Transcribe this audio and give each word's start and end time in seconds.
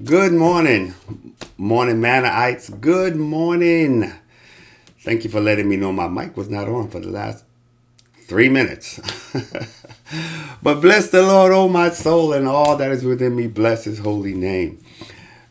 Good 0.00 0.32
morning, 0.32 0.94
morning 1.58 2.00
Manaites. 2.00 2.70
Good 2.80 3.14
morning. 3.14 4.10
Thank 5.00 5.22
you 5.22 5.30
for 5.30 5.38
letting 5.40 5.68
me 5.68 5.76
know 5.76 5.92
my 5.92 6.08
mic 6.08 6.34
was 6.34 6.48
not 6.48 6.66
on 6.66 6.88
for 6.88 6.98
the 6.98 7.10
last 7.10 7.44
three 8.26 8.48
minutes. 8.48 8.98
but 10.62 10.80
bless 10.80 11.10
the 11.10 11.22
Lord, 11.22 11.52
oh 11.52 11.68
my 11.68 11.90
soul, 11.90 12.32
and 12.32 12.48
all 12.48 12.76
that 12.78 12.90
is 12.90 13.04
within 13.04 13.36
me. 13.36 13.48
Bless 13.48 13.84
his 13.84 13.98
holy 13.98 14.34
name. 14.34 14.82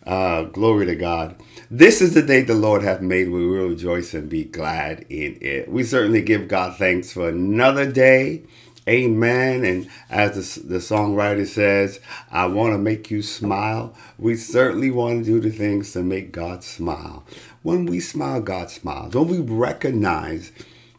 Uh, 0.05 0.43
glory 0.45 0.87
to 0.87 0.95
God. 0.95 1.35
This 1.69 2.01
is 2.01 2.15
the 2.15 2.23
day 2.23 2.41
the 2.41 2.55
Lord 2.55 2.81
hath 2.83 3.01
made. 3.01 3.29
We 3.29 3.45
will 3.47 3.69
rejoice 3.69 4.13
and 4.15 4.27
be 4.27 4.45
glad 4.45 5.05
in 5.09 5.37
it. 5.39 5.69
We 5.71 5.83
certainly 5.83 6.23
give 6.23 6.47
God 6.47 6.77
thanks 6.77 7.13
for 7.13 7.29
another 7.29 7.89
day. 7.89 8.43
Amen. 8.87 9.63
And 9.63 9.89
as 10.09 10.55
the, 10.55 10.67
the 10.67 10.77
songwriter 10.77 11.45
says, 11.45 11.99
I 12.31 12.47
want 12.47 12.73
to 12.73 12.79
make 12.79 13.11
you 13.11 13.21
smile. 13.21 13.95
We 14.17 14.35
certainly 14.35 14.89
want 14.89 15.25
to 15.25 15.31
do 15.31 15.39
the 15.39 15.55
things 15.55 15.93
to 15.93 16.01
make 16.03 16.31
God 16.31 16.63
smile. 16.63 17.23
When 17.61 17.85
we 17.85 17.99
smile, 17.99 18.41
God 18.41 18.71
smiles. 18.71 19.13
When 19.13 19.27
we 19.27 19.37
recognize 19.39 20.51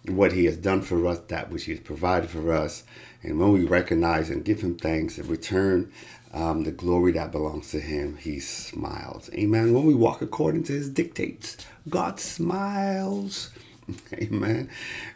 what 0.06 0.32
He 0.32 0.44
has 0.44 0.56
done 0.56 0.82
for 0.82 1.04
us, 1.06 1.18
that 1.28 1.50
which 1.50 1.64
He 1.64 1.72
has 1.72 1.80
provided 1.80 2.30
for 2.30 2.52
us, 2.52 2.84
and 3.22 3.38
when 3.40 3.52
we 3.52 3.64
recognize 3.64 4.30
and 4.30 4.44
give 4.44 4.60
Him 4.60 4.76
thanks 4.76 5.18
and 5.18 5.28
return 5.28 5.90
um, 6.32 6.62
the 6.64 6.72
glory 6.72 7.12
that 7.12 7.32
belongs 7.32 7.70
to 7.72 7.80
Him, 7.80 8.16
He 8.16 8.38
smiles. 8.38 9.28
Amen. 9.34 9.74
When 9.74 9.84
we 9.84 9.94
walk 9.94 10.22
according 10.22 10.64
to 10.64 10.72
His 10.72 10.88
dictates, 10.88 11.56
God 11.88 12.20
smiles. 12.20 13.50
Amen. 14.14 14.68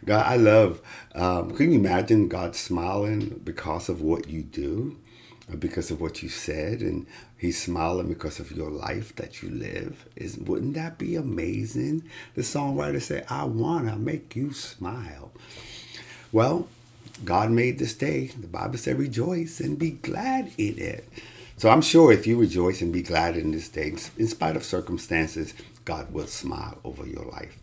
God, 0.04 0.26
I 0.26 0.36
love. 0.36 0.80
Um, 1.14 1.54
can 1.56 1.72
you 1.72 1.78
imagine 1.78 2.28
God 2.28 2.56
smiling 2.56 3.40
because 3.44 3.88
of 3.88 4.00
what 4.00 4.28
you 4.28 4.42
do, 4.42 4.96
or 5.50 5.56
because 5.56 5.90
of 5.90 6.00
what 6.00 6.22
you 6.22 6.28
said, 6.28 6.80
and 6.80 7.06
He's 7.38 7.60
smiling 7.62 8.08
because 8.08 8.40
of 8.40 8.52
your 8.52 8.70
life 8.70 9.14
that 9.16 9.42
you 9.42 9.50
live? 9.50 10.06
Is 10.16 10.36
wouldn't 10.36 10.74
that 10.74 10.98
be 10.98 11.14
amazing? 11.16 12.02
The 12.34 12.42
songwriter 12.42 13.00
said, 13.00 13.26
"I 13.28 13.44
wanna 13.44 13.96
make 13.96 14.34
you 14.34 14.52
smile." 14.52 15.32
Well, 16.32 16.68
God 17.24 17.50
made 17.50 17.78
this 17.78 17.94
day. 17.94 18.26
The 18.38 18.48
Bible 18.48 18.78
said, 18.78 18.98
"Rejoice 18.98 19.60
and 19.60 19.78
be 19.78 19.92
glad 19.92 20.50
in 20.58 20.78
it." 20.78 21.08
So 21.56 21.70
I'm 21.70 21.80
sure 21.80 22.12
if 22.12 22.26
you 22.26 22.36
rejoice 22.38 22.82
and 22.82 22.92
be 22.92 23.02
glad 23.02 23.36
in 23.36 23.52
this 23.52 23.68
day, 23.70 23.94
in 24.18 24.28
spite 24.28 24.56
of 24.56 24.64
circumstances, 24.64 25.54
God 25.86 26.12
will 26.12 26.26
smile 26.26 26.78
over 26.84 27.06
your 27.06 27.24
life. 27.24 27.58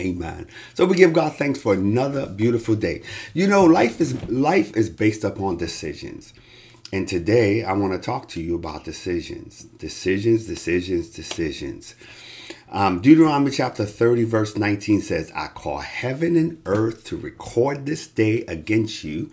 Amen. 0.00 0.46
So 0.74 0.84
we 0.84 0.96
give 0.96 1.12
God 1.12 1.36
thanks 1.36 1.60
for 1.60 1.72
another 1.72 2.26
beautiful 2.26 2.74
day. 2.74 3.02
You 3.32 3.46
know, 3.46 3.64
life 3.64 4.00
is 4.00 4.22
life 4.28 4.76
is 4.76 4.90
based 4.90 5.24
upon 5.24 5.56
decisions. 5.56 6.34
And 6.92 7.08
today 7.08 7.64
I 7.64 7.72
want 7.72 7.94
to 7.94 7.98
talk 7.98 8.28
to 8.30 8.42
you 8.42 8.54
about 8.54 8.84
decisions. 8.84 9.62
Decisions, 9.64 10.46
decisions, 10.46 11.08
decisions. 11.08 11.94
Um, 12.68 13.00
Deuteronomy 13.00 13.50
chapter 13.52 13.84
30, 13.84 14.24
verse 14.24 14.56
19 14.56 15.00
says, 15.00 15.32
I 15.34 15.46
call 15.48 15.78
heaven 15.78 16.36
and 16.36 16.60
earth 16.66 17.04
to 17.04 17.16
record 17.16 17.86
this 17.86 18.06
day 18.06 18.42
against 18.46 19.04
you, 19.04 19.30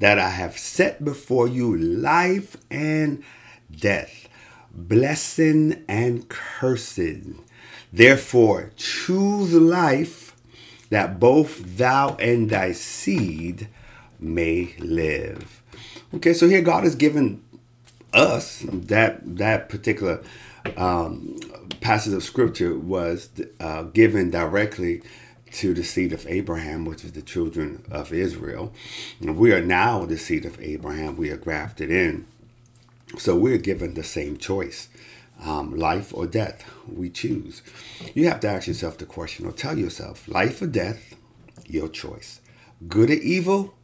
that 0.00 0.18
I 0.18 0.30
have 0.30 0.58
set 0.58 1.04
before 1.04 1.48
you 1.48 1.76
life 1.76 2.56
and 2.70 3.22
death, 3.74 4.28
blessing 4.70 5.84
and 5.88 6.28
cursing. 6.28 7.42
Therefore, 7.94 8.72
choose 8.76 9.54
life 9.54 10.34
that 10.90 11.20
both 11.20 11.76
thou 11.76 12.16
and 12.16 12.50
thy 12.50 12.72
seed 12.72 13.68
may 14.18 14.74
live. 14.80 15.62
Okay, 16.12 16.32
so 16.32 16.48
here 16.48 16.60
God 16.60 16.82
has 16.82 16.96
given 16.96 17.40
us 18.12 18.64
that 18.68 19.36
that 19.36 19.68
particular 19.68 20.24
um, 20.76 21.38
passage 21.80 22.14
of 22.14 22.24
scripture 22.24 22.76
was 22.76 23.28
uh, 23.60 23.84
given 23.84 24.28
directly 24.28 25.00
to 25.52 25.72
the 25.72 25.84
seed 25.84 26.12
of 26.12 26.26
Abraham, 26.26 26.84
which 26.84 27.04
is 27.04 27.12
the 27.12 27.22
children 27.22 27.84
of 27.92 28.12
Israel. 28.12 28.72
And 29.20 29.36
we 29.36 29.52
are 29.52 29.62
now 29.62 30.04
the 30.04 30.18
seed 30.18 30.44
of 30.44 30.60
Abraham. 30.60 31.16
We 31.16 31.30
are 31.30 31.36
grafted 31.36 31.92
in. 31.92 32.26
So 33.18 33.36
we're 33.36 33.58
given 33.58 33.94
the 33.94 34.02
same 34.02 34.36
choice 34.36 34.88
um, 35.44 35.76
life 35.76 36.12
or 36.14 36.26
death. 36.26 36.64
We 36.88 37.10
choose. 37.10 37.62
You 38.14 38.28
have 38.28 38.40
to 38.40 38.48
ask 38.48 38.66
yourself 38.66 38.98
the 38.98 39.06
question 39.06 39.46
or 39.46 39.52
tell 39.52 39.78
yourself 39.78 40.26
life 40.26 40.62
or 40.62 40.66
death, 40.66 41.14
your 41.66 41.88
choice. 41.88 42.40
Good 42.88 43.10
or 43.10 43.14
evil, 43.14 43.74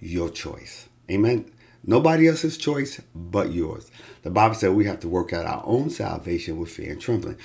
your 0.00 0.30
choice. 0.30 0.88
Amen. 1.10 1.50
Nobody 1.84 2.28
else's 2.28 2.56
choice 2.56 3.00
but 3.14 3.52
yours. 3.52 3.90
The 4.22 4.30
Bible 4.30 4.54
said 4.54 4.72
we 4.72 4.86
have 4.86 5.00
to 5.00 5.08
work 5.08 5.32
out 5.32 5.46
our 5.46 5.62
own 5.66 5.90
salvation 5.90 6.58
with 6.58 6.70
fear 6.70 6.92
and 6.92 7.00
trembling. 7.00 7.38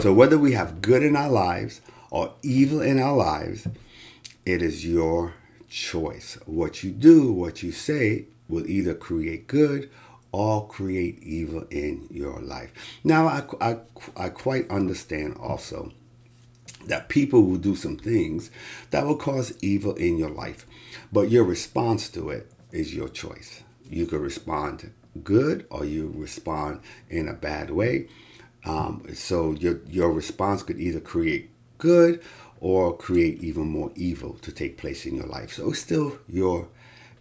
So 0.00 0.12
whether 0.12 0.38
we 0.38 0.52
have 0.52 0.80
good 0.80 1.02
in 1.02 1.16
our 1.16 1.30
lives 1.30 1.80
or 2.10 2.34
evil 2.42 2.80
in 2.80 3.00
our 3.00 3.16
lives, 3.16 3.66
it 4.46 4.62
is 4.62 4.86
your 4.86 5.34
choice. 5.68 6.38
What 6.46 6.84
you 6.84 6.92
do, 6.92 7.32
what 7.32 7.62
you 7.62 7.72
say 7.72 8.26
will 8.48 8.66
either 8.68 8.94
create 8.94 9.46
good 9.48 9.90
all 10.32 10.62
create 10.62 11.22
evil 11.22 11.66
in 11.70 12.06
your 12.10 12.40
life. 12.40 12.72
Now, 13.04 13.26
I, 13.26 13.44
I, 13.60 13.76
I 14.16 14.28
quite 14.28 14.70
understand 14.70 15.36
also 15.38 15.92
that 16.86 17.08
people 17.08 17.42
will 17.42 17.58
do 17.58 17.76
some 17.76 17.96
things 17.96 18.50
that 18.90 19.06
will 19.06 19.16
cause 19.16 19.52
evil 19.62 19.94
in 19.94 20.16
your 20.16 20.30
life, 20.30 20.66
but 21.12 21.30
your 21.30 21.44
response 21.44 22.08
to 22.10 22.30
it 22.30 22.50
is 22.72 22.94
your 22.94 23.08
choice. 23.08 23.62
You 23.88 24.06
could 24.06 24.20
respond 24.20 24.92
good 25.24 25.66
or 25.70 25.84
you 25.84 26.12
respond 26.14 26.80
in 27.08 27.28
a 27.28 27.34
bad 27.34 27.70
way. 27.70 28.08
Um, 28.64 29.04
so 29.14 29.52
your 29.52 29.80
your 29.88 30.12
response 30.12 30.62
could 30.62 30.78
either 30.78 31.00
create 31.00 31.50
good 31.78 32.22
or 32.60 32.96
create 32.96 33.42
even 33.42 33.66
more 33.68 33.90
evil 33.96 34.34
to 34.42 34.52
take 34.52 34.76
place 34.76 35.06
in 35.06 35.16
your 35.16 35.26
life. 35.26 35.54
So 35.54 35.70
it's 35.70 35.80
still 35.80 36.18
your 36.28 36.68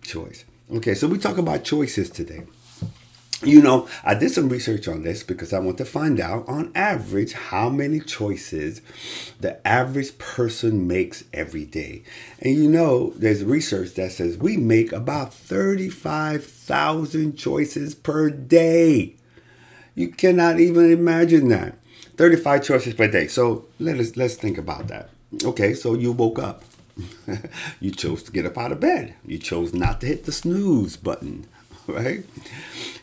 choice. 0.02 0.44
Okay, 0.72 0.94
so 0.94 1.08
we 1.08 1.18
talk 1.18 1.38
about 1.38 1.64
choices 1.64 2.09
today. 2.09 2.44
You 3.42 3.62
know, 3.62 3.88
I 4.04 4.16
did 4.16 4.32
some 4.32 4.50
research 4.50 4.90
on 4.90 5.04
this 5.04 5.24
because 5.24 5.54
I 5.54 5.60
want 5.60 5.78
to 5.78 5.86
find 5.86 6.20
out 6.20 6.46
on 6.50 6.74
average 6.76 7.32
how 7.32 7.70
many 7.70 8.02
choices 8.02 8.82
the 9.40 9.66
average 9.66 10.18
person 10.18 10.90
makes 10.90 11.24
every 11.32 11.64
day. 11.64 12.04
And 12.42 12.56
you 12.56 12.70
know, 12.70 13.14
there's 13.16 13.46
research 13.46 13.94
that 13.94 14.12
says 14.12 14.38
we 14.38 14.58
make 14.58 14.92
about 14.92 15.34
35,000 15.34 17.38
choices 17.38 17.96
per 17.96 18.30
day. 18.30 19.16
You 19.96 20.10
cannot 20.10 20.60
even 20.60 20.92
imagine 20.92 21.48
that. 21.48 21.76
35 22.18 22.66
choices 22.66 22.94
per 22.94 23.08
day. 23.08 23.28
So 23.28 23.68
let 23.80 24.00
us 24.00 24.18
let's 24.18 24.36
think 24.36 24.58
about 24.58 24.90
that. 24.90 25.12
Okay, 25.46 25.74
so 25.74 25.94
you 25.94 26.12
woke 26.12 26.40
up. 26.40 26.66
you 27.80 27.92
chose 27.92 28.22
to 28.24 28.34
get 28.34 28.46
up 28.46 28.58
out 28.58 28.74
of 28.74 28.82
bed. 28.82 29.14
You 29.26 29.38
chose 29.38 29.74
not 29.74 30.02
to 30.02 30.08
hit 30.08 30.26
the 30.26 30.34
snooze 30.34 30.98
button 30.98 31.48
right? 31.94 32.24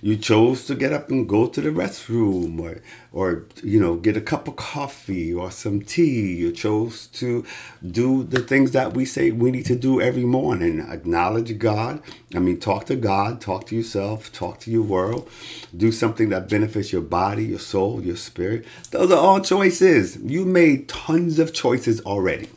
You 0.03 0.17
chose 0.17 0.67
to 0.67 0.75
get 0.75 0.93
up 0.93 1.09
and 1.09 1.29
go 1.29 1.47
to 1.47 1.61
the 1.61 1.71
restroom 1.71 2.61
or, 2.61 2.81
or, 3.13 3.47
you 3.63 3.81
know, 3.81 3.97
get 3.97 4.17
a 4.17 4.21
cup 4.21 4.47
of 4.47 4.57
coffee 4.57 5.33
or 5.33 5.51
some 5.51 5.81
tea. 5.81 6.35
You 6.35 6.53
chose 6.53 7.07
to 7.09 7.45
do 7.85 8.23
the 8.23 8.41
things 8.41 8.73
that 8.73 8.95
we 8.95 9.05
say 9.05 9.31
we 9.31 9.51
need 9.51 9.65
to 9.67 9.77
do 9.77 10.01
every 10.01 10.25
morning. 10.25 10.81
Acknowledge 10.81 11.59
God. 11.59 12.03
I 12.35 12.39
mean, 12.39 12.61
talk 12.61 12.87
to 12.87 12.97
God, 12.97 13.41
talk 13.41 13.67
to 13.69 13.77
yourself, 13.77 14.33
talk 14.33 14.61
to 14.61 14.71
your 14.71 14.83
world. 14.83 15.29
Do 15.77 15.91
something 15.91 16.29
that 16.29 16.49
benefits 16.49 16.93
your 16.93 17.03
body, 17.03 17.47
your 17.47 17.59
soul, 17.59 18.03
your 18.03 18.17
spirit. 18.17 18.65
Those 18.91 19.11
are 19.11 19.19
all 19.19 19.41
choices. 19.41 20.17
You 20.17 20.45
made 20.45 20.89
tons 20.89 21.39
of 21.39 21.53
choices 21.53 22.01
already 22.03 22.49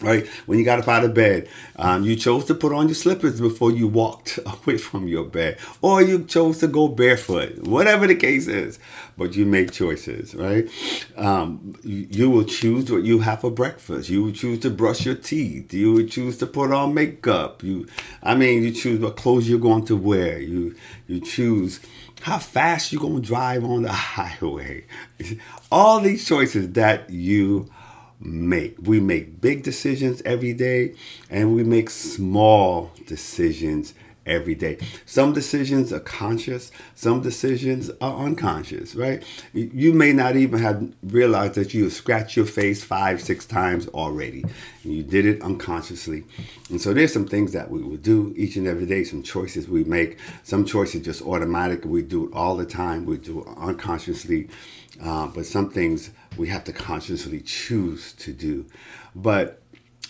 right? 0.00 0.26
When 0.46 0.58
you 0.58 0.64
got 0.64 0.78
up 0.78 0.88
out 0.88 1.04
of 1.04 1.14
bed, 1.14 1.48
um, 1.76 2.04
you 2.04 2.16
chose 2.16 2.44
to 2.46 2.54
put 2.54 2.72
on 2.72 2.88
your 2.88 2.94
slippers 2.94 3.40
before 3.40 3.70
you 3.70 3.88
walked 3.88 4.38
away 4.46 4.78
from 4.78 5.08
your 5.08 5.24
bed, 5.24 5.58
or 5.82 6.02
you 6.02 6.24
chose 6.24 6.58
to 6.58 6.68
go 6.68 6.88
barefoot, 6.88 7.58
whatever 7.62 8.06
the 8.06 8.14
case 8.14 8.46
is. 8.46 8.78
But 9.16 9.34
you 9.34 9.46
make 9.46 9.72
choices, 9.72 10.34
right? 10.34 10.68
Um, 11.16 11.74
you, 11.82 12.06
you, 12.10 12.30
will 12.30 12.44
choose 12.44 12.90
what 12.90 13.02
you 13.02 13.20
have 13.20 13.40
for 13.40 13.50
breakfast. 13.50 14.08
You 14.08 14.24
will 14.24 14.32
choose 14.32 14.60
to 14.60 14.70
brush 14.70 15.04
your 15.04 15.16
teeth. 15.16 15.74
You 15.74 15.92
will 15.92 16.06
choose 16.06 16.38
to 16.38 16.46
put 16.46 16.72
on 16.72 16.94
makeup. 16.94 17.64
You, 17.64 17.88
I 18.22 18.36
mean, 18.36 18.62
you 18.62 18.70
choose 18.70 19.00
what 19.00 19.16
clothes 19.16 19.48
you're 19.48 19.58
going 19.58 19.84
to 19.86 19.96
wear. 19.96 20.40
You, 20.40 20.76
you 21.08 21.20
choose 21.20 21.80
how 22.22 22.38
fast 22.38 22.92
you're 22.92 23.00
going 23.00 23.20
to 23.20 23.26
drive 23.26 23.64
on 23.64 23.82
the 23.82 23.92
highway. 23.92 24.84
All 25.70 26.00
these 26.00 26.26
choices 26.26 26.72
that 26.72 27.10
you 27.10 27.68
make. 28.20 28.76
We 28.82 29.00
make 29.00 29.40
big 29.40 29.62
decisions 29.62 30.22
every 30.24 30.52
day 30.52 30.94
and 31.30 31.54
we 31.54 31.64
make 31.64 31.90
small 31.90 32.92
decisions 33.06 33.94
every 34.28 34.54
day. 34.54 34.78
Some 35.06 35.32
decisions 35.32 35.92
are 35.92 36.00
conscious, 36.00 36.70
some 36.94 37.22
decisions 37.22 37.90
are 38.00 38.24
unconscious, 38.24 38.94
right? 38.94 39.22
You 39.52 39.92
may 39.92 40.12
not 40.12 40.36
even 40.36 40.60
have 40.60 40.92
realized 41.02 41.54
that 41.54 41.74
you 41.74 41.84
have 41.84 41.92
scratched 41.92 42.36
your 42.36 42.46
face 42.46 42.84
five, 42.84 43.20
six 43.20 43.46
times 43.46 43.88
already. 43.88 44.44
And 44.84 44.92
you 44.92 45.02
did 45.02 45.26
it 45.26 45.42
unconsciously. 45.42 46.24
And 46.70 46.80
so 46.80 46.94
there's 46.94 47.12
some 47.12 47.26
things 47.26 47.52
that 47.52 47.70
we 47.70 47.82
will 47.82 47.96
do 47.96 48.32
each 48.36 48.56
and 48.56 48.66
every 48.66 48.86
day, 48.86 49.04
some 49.04 49.22
choices 49.22 49.68
we 49.68 49.84
make. 49.84 50.18
Some 50.44 50.64
choices 50.64 51.04
just 51.04 51.22
automatic. 51.22 51.84
We 51.84 52.02
do 52.02 52.28
it 52.28 52.34
all 52.34 52.56
the 52.56 52.66
time. 52.66 53.04
We 53.04 53.16
do 53.18 53.42
it 53.42 53.48
unconsciously. 53.56 54.48
Uh, 55.02 55.28
but 55.28 55.46
some 55.46 55.70
things 55.70 56.10
we 56.36 56.48
have 56.48 56.64
to 56.64 56.72
consciously 56.72 57.40
choose 57.40 58.12
to 58.14 58.32
do. 58.32 58.66
But 59.14 59.62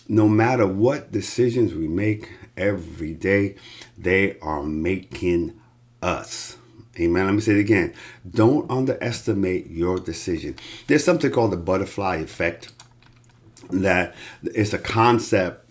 no 0.07 0.27
matter 0.27 0.65
what 0.65 1.11
decisions 1.11 1.73
we 1.73 1.87
make 1.87 2.31
every 2.59 3.13
day, 3.13 3.55
they 3.97 4.37
are 4.39 4.61
making 4.61 5.59
us. 6.01 6.57
Amen. 6.99 7.25
Let 7.25 7.33
me 7.33 7.41
say 7.41 7.53
it 7.53 7.59
again. 7.59 7.93
Don't 8.29 8.69
underestimate 8.69 9.69
your 9.69 9.97
decision. 9.99 10.55
There's 10.87 11.03
something 11.03 11.31
called 11.31 11.51
the 11.51 11.57
butterfly 11.57 12.17
effect 12.17 12.73
that 13.69 14.15
it's 14.43 14.73
a 14.73 14.79
concept 14.79 15.65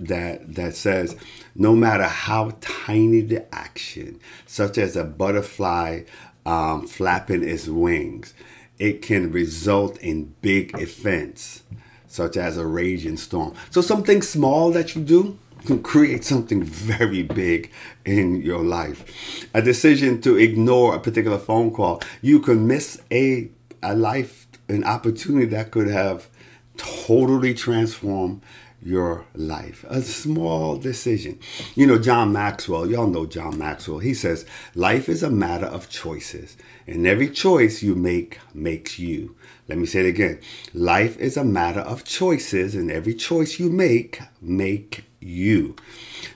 that 0.00 0.54
that 0.54 0.76
says 0.76 1.16
no 1.56 1.74
matter 1.74 2.04
how 2.04 2.56
tiny 2.60 3.20
the 3.20 3.52
action, 3.52 4.20
such 4.46 4.78
as 4.78 4.94
a 4.94 5.02
butterfly 5.02 6.02
um, 6.46 6.86
flapping 6.86 7.42
its 7.42 7.66
wings, 7.66 8.32
it 8.78 9.02
can 9.02 9.32
result 9.32 9.98
in 9.98 10.34
big 10.40 10.78
events, 10.80 11.64
such 12.06 12.36
as 12.36 12.56
a 12.56 12.66
raging 12.66 13.16
storm. 13.16 13.54
So 13.70 13.80
something 13.80 14.22
small 14.22 14.70
that 14.70 14.94
you 14.94 15.02
do 15.02 15.38
can 15.64 15.82
create 15.82 16.24
something 16.24 16.62
very 16.62 17.22
big 17.22 17.70
in 18.04 18.42
your 18.42 18.62
life. 18.62 19.46
A 19.54 19.62
decision 19.62 20.20
to 20.22 20.36
ignore 20.36 20.94
a 20.94 21.00
particular 21.00 21.38
phone 21.38 21.72
call, 21.72 22.00
you 22.22 22.40
can 22.40 22.66
miss 22.66 23.00
a 23.10 23.50
a 23.82 23.94
life, 23.94 24.46
an 24.68 24.84
opportunity 24.84 25.46
that 25.46 25.70
could 25.70 25.88
have 25.88 26.28
totally 26.76 27.54
transformed 27.54 28.42
your 28.80 29.26
life. 29.34 29.84
A 29.88 30.02
small 30.02 30.76
decision. 30.76 31.38
You 31.74 31.86
know, 31.86 31.98
John 31.98 32.32
Maxwell, 32.32 32.88
y'all 32.88 33.08
know 33.08 33.26
John 33.26 33.58
Maxwell. 33.58 33.98
He 33.98 34.14
says, 34.14 34.46
Life 34.74 35.08
is 35.08 35.22
a 35.22 35.30
matter 35.30 35.66
of 35.66 35.88
choices, 35.88 36.56
and 36.86 37.06
every 37.06 37.28
choice 37.28 37.82
you 37.82 37.94
make 37.94 38.38
makes 38.54 38.98
you. 38.98 39.34
Let 39.68 39.78
me 39.78 39.86
say 39.86 40.00
it 40.00 40.06
again. 40.06 40.40
Life 40.72 41.16
is 41.18 41.36
a 41.36 41.44
matter 41.44 41.80
of 41.80 42.04
choices, 42.04 42.74
and 42.74 42.90
every 42.90 43.14
choice 43.14 43.58
you 43.58 43.68
make 43.68 44.20
make 44.40 45.04
you. 45.20 45.76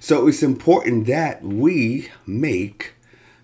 So 0.01 0.27
it's 0.27 0.43
important 0.43 1.07
that 1.07 1.43
we 1.43 2.11
make 2.27 2.95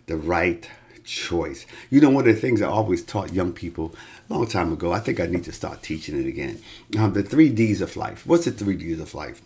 the 0.06 0.16
right 0.16 0.68
choice. 1.04 1.66
You 1.90 2.00
know, 2.00 2.10
one 2.10 2.28
of 2.28 2.34
the 2.34 2.40
things 2.40 2.60
I 2.60 2.66
always 2.66 3.02
taught 3.02 3.32
young 3.32 3.52
people 3.52 3.94
a 4.28 4.34
long 4.34 4.46
time 4.46 4.72
ago, 4.72 4.92
I 4.92 5.00
think 5.00 5.20
I 5.20 5.26
need 5.26 5.44
to 5.44 5.52
start 5.52 5.82
teaching 5.82 6.20
it 6.20 6.26
again. 6.26 6.60
Um, 6.98 7.14
the 7.14 7.22
three 7.22 7.48
D's 7.48 7.80
of 7.80 7.96
life. 7.96 8.26
What's 8.26 8.44
the 8.44 8.50
three 8.50 8.76
D's 8.76 9.00
of 9.00 9.14
life? 9.14 9.40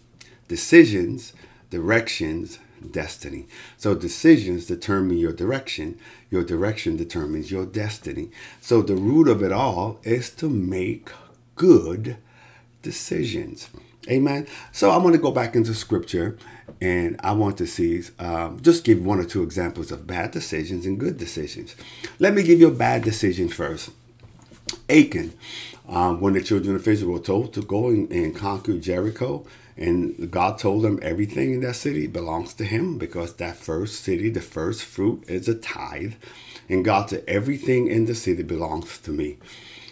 Decisions, 0.48 1.32
directions, 1.70 2.58
destiny. 2.90 3.46
So 3.78 3.94
decisions 3.94 4.66
determine 4.66 5.18
your 5.18 5.32
direction. 5.32 5.98
Your 6.30 6.42
direction 6.42 6.96
determines 6.96 7.50
your 7.50 7.64
destiny. 7.64 8.30
So 8.60 8.82
the 8.82 8.96
root 8.96 9.28
of 9.28 9.42
it 9.42 9.52
all 9.52 10.00
is 10.02 10.30
to 10.30 10.48
make 10.48 11.10
good 11.54 12.16
decisions. 12.82 13.68
Amen. 14.10 14.49
So 14.72 14.90
I'm 14.90 15.02
going 15.02 15.12
to 15.12 15.19
go 15.20 15.31
back 15.31 15.54
into 15.54 15.75
scripture 15.75 16.37
and 16.81 17.20
I 17.22 17.32
want 17.32 17.56
to 17.58 17.66
see, 17.66 18.02
um, 18.19 18.60
just 18.60 18.82
give 18.84 19.04
one 19.04 19.20
or 19.20 19.25
two 19.25 19.43
examples 19.43 19.93
of 19.93 20.06
bad 20.06 20.32
decisions 20.32 20.84
and 20.87 20.99
good 20.99 21.19
decisions. 21.19 21.76
Let 22.19 22.34
me 22.34 22.43
give 22.43 22.58
you 22.58 22.69
a 22.69 22.72
bad 22.75 23.04
decision 23.04 23.49
first. 23.49 23.90
Achan, 24.88 25.34
um, 25.88 26.20
when 26.20 26.32
the 26.32 26.43
children 26.43 26.75
of 26.75 26.87
Israel 26.87 27.12
were 27.12 27.19
told 27.20 27.54
to 27.54 27.62
go 27.62 27.88
and, 27.88 28.10
and 28.10 28.34
conquer 28.34 28.76
Jericho, 28.78 29.46
and 29.76 30.31
God 30.31 30.58
told 30.58 30.82
them 30.82 30.99
everything 31.02 31.54
in 31.54 31.60
that 31.60 31.76
city 31.76 32.06
belongs 32.06 32.54
to 32.54 32.64
him 32.64 32.99
because 32.99 33.34
that 33.34 33.56
first 33.56 34.00
city, 34.00 34.28
the 34.28 34.40
first 34.40 34.84
fruit, 34.84 35.25
is 35.28 35.49
a 35.49 35.54
tithe. 35.54 36.14
And 36.69 36.84
God 36.84 37.10
said, 37.10 37.25
everything 37.28 37.87
in 37.87 38.06
the 38.06 38.14
city 38.14 38.43
belongs 38.43 38.99
to 38.99 39.10
me. 39.10 39.38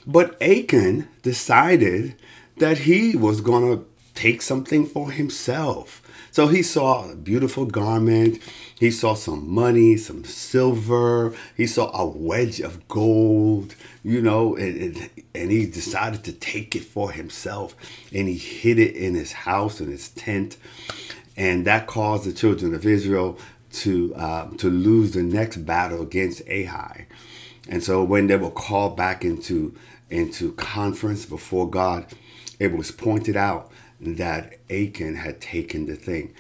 But 0.06 0.40
Achan 0.42 1.08
decided 1.22 2.16
that 2.58 2.78
he 2.78 3.16
was 3.16 3.40
going 3.40 3.64
to 3.64 3.84
take 4.14 4.42
something 4.42 4.86
for 4.86 5.10
himself. 5.10 6.02
So 6.32 6.46
he 6.46 6.62
saw 6.62 7.10
a 7.10 7.16
beautiful 7.16 7.66
garment. 7.66 8.40
He 8.78 8.90
saw 8.90 9.14
some 9.14 9.52
money, 9.52 9.96
some 9.96 10.24
silver. 10.24 11.34
He 11.56 11.66
saw 11.66 11.90
a 11.92 12.06
wedge 12.06 12.60
of 12.60 12.86
gold, 12.88 13.74
you 14.04 14.22
know, 14.22 14.56
and, 14.56 15.10
and, 15.34 15.50
he 15.50 15.66
decided 15.66 16.22
to 16.24 16.32
take 16.32 16.76
it 16.76 16.84
for 16.84 17.10
himself. 17.10 17.74
And 18.14 18.28
he 18.28 18.36
hid 18.36 18.78
it 18.78 18.94
in 18.94 19.14
his 19.14 19.32
house, 19.32 19.80
in 19.80 19.90
his 19.90 20.08
tent. 20.08 20.56
And 21.36 21.66
that 21.66 21.86
caused 21.86 22.24
the 22.24 22.32
children 22.32 22.74
of 22.74 22.86
Israel 22.86 23.38
to, 23.72 24.14
uh, 24.14 24.50
to 24.58 24.70
lose 24.70 25.12
the 25.12 25.22
next 25.22 25.58
battle 25.58 26.02
against 26.02 26.46
Ai. 26.48 27.06
And 27.68 27.82
so 27.82 28.02
when 28.02 28.26
they 28.28 28.36
were 28.36 28.50
called 28.50 28.96
back 28.96 29.24
into, 29.24 29.74
into 30.10 30.52
conference 30.52 31.26
before 31.26 31.68
God, 31.68 32.06
it 32.58 32.76
was 32.76 32.90
pointed 32.90 33.36
out 33.36 33.70
that 34.00 34.54
Achan 34.70 35.16
had 35.16 35.40
taken 35.40 35.86
the 35.86 35.96
thing. 35.96 36.34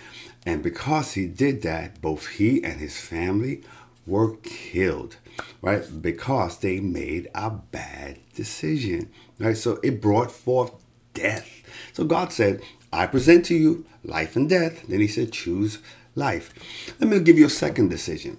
And 0.46 0.62
because 0.62 1.12
he 1.12 1.26
did 1.26 1.62
that, 1.62 2.00
both 2.00 2.26
he 2.26 2.62
and 2.64 2.80
his 2.80 2.98
family 2.98 3.62
were 4.06 4.36
killed, 4.36 5.16
right? 5.60 5.84
Because 6.00 6.58
they 6.58 6.80
made 6.80 7.28
a 7.34 7.50
bad 7.50 8.18
decision, 8.34 9.10
right? 9.38 9.56
So 9.56 9.78
it 9.82 10.00
brought 10.00 10.32
forth 10.32 10.72
death. 11.14 11.62
So 11.92 12.04
God 12.04 12.32
said, 12.32 12.62
I 12.92 13.06
present 13.06 13.44
to 13.46 13.54
you 13.54 13.84
life 14.02 14.36
and 14.36 14.48
death. 14.48 14.86
Then 14.88 15.00
he 15.00 15.08
said, 15.08 15.32
choose 15.32 15.78
life. 16.14 16.52
Let 16.98 17.10
me 17.10 17.20
give 17.20 17.38
you 17.38 17.46
a 17.46 17.50
second 17.50 17.90
decision, 17.90 18.38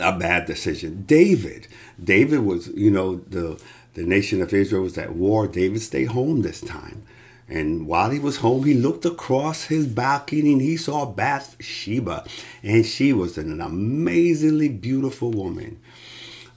a 0.00 0.16
bad 0.16 0.46
decision. 0.46 1.04
David. 1.06 1.68
David 2.02 2.40
was, 2.40 2.68
you 2.68 2.90
know, 2.90 3.16
the, 3.16 3.60
the 3.94 4.02
nation 4.02 4.42
of 4.42 4.52
Israel 4.52 4.82
was 4.82 4.98
at 4.98 5.16
war. 5.16 5.48
David 5.48 5.80
stayed 5.80 6.08
home 6.08 6.42
this 6.42 6.60
time. 6.60 7.02
And 7.48 7.86
while 7.86 8.10
he 8.10 8.18
was 8.18 8.38
home, 8.38 8.64
he 8.64 8.74
looked 8.74 9.04
across 9.04 9.64
his 9.64 9.86
balcony 9.86 10.52
and 10.52 10.62
he 10.62 10.76
saw 10.76 11.06
Bathsheba. 11.06 12.24
And 12.62 12.84
she 12.84 13.12
was 13.12 13.38
an 13.38 13.60
amazingly 13.60 14.68
beautiful 14.68 15.30
woman. 15.30 15.80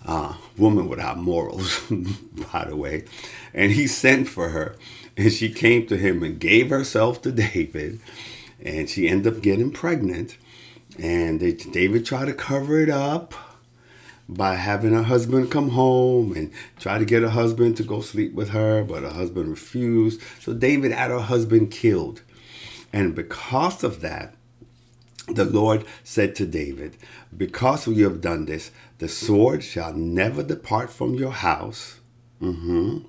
Uh, 0.05 0.35
woman 0.57 0.87
without 0.87 1.17
morals, 1.17 1.81
by 2.51 2.65
the 2.65 2.75
way. 2.75 3.03
And 3.53 3.73
he 3.73 3.85
sent 3.85 4.27
for 4.27 4.49
her. 4.49 4.75
And 5.15 5.31
she 5.31 5.49
came 5.51 5.85
to 5.87 5.97
him 5.97 6.23
and 6.23 6.39
gave 6.39 6.69
herself 6.69 7.21
to 7.23 7.31
David. 7.31 7.99
And 8.63 8.89
she 8.89 9.07
ended 9.07 9.35
up 9.35 9.43
getting 9.43 9.71
pregnant. 9.71 10.37
And 10.97 11.39
they, 11.39 11.53
David 11.53 12.05
tried 12.05 12.25
to 12.25 12.33
cover 12.33 12.79
it 12.79 12.89
up 12.89 13.33
by 14.29 14.53
having 14.53 14.93
her 14.93 15.03
husband 15.03 15.49
come 15.49 15.69
home 15.69 16.33
and 16.33 16.51
try 16.79 16.99
to 16.99 17.05
get 17.05 17.23
her 17.23 17.29
husband 17.29 17.75
to 17.75 17.83
go 17.83 17.99
sleep 17.99 18.33
with 18.33 18.49
her, 18.49 18.83
but 18.83 19.01
her 19.01 19.09
husband 19.09 19.49
refused. 19.49 20.21
So 20.39 20.53
David 20.53 20.91
had 20.91 21.09
her 21.09 21.19
husband 21.19 21.71
killed. 21.71 22.21
And 22.93 23.15
because 23.15 23.83
of 23.83 24.01
that, 24.01 24.35
the 25.27 25.45
Lord 25.45 25.83
said 26.03 26.35
to 26.35 26.45
David, 26.45 26.95
Because 27.35 27.87
you 27.87 28.03
have 28.03 28.21
done 28.21 28.45
this, 28.45 28.69
the 28.99 29.09
sword 29.09 29.63
shall 29.63 29.93
never 29.93 30.43
depart 30.43 30.91
from 30.91 31.15
your 31.15 31.31
house. 31.31 31.99
Mm-hmm. 32.39 32.99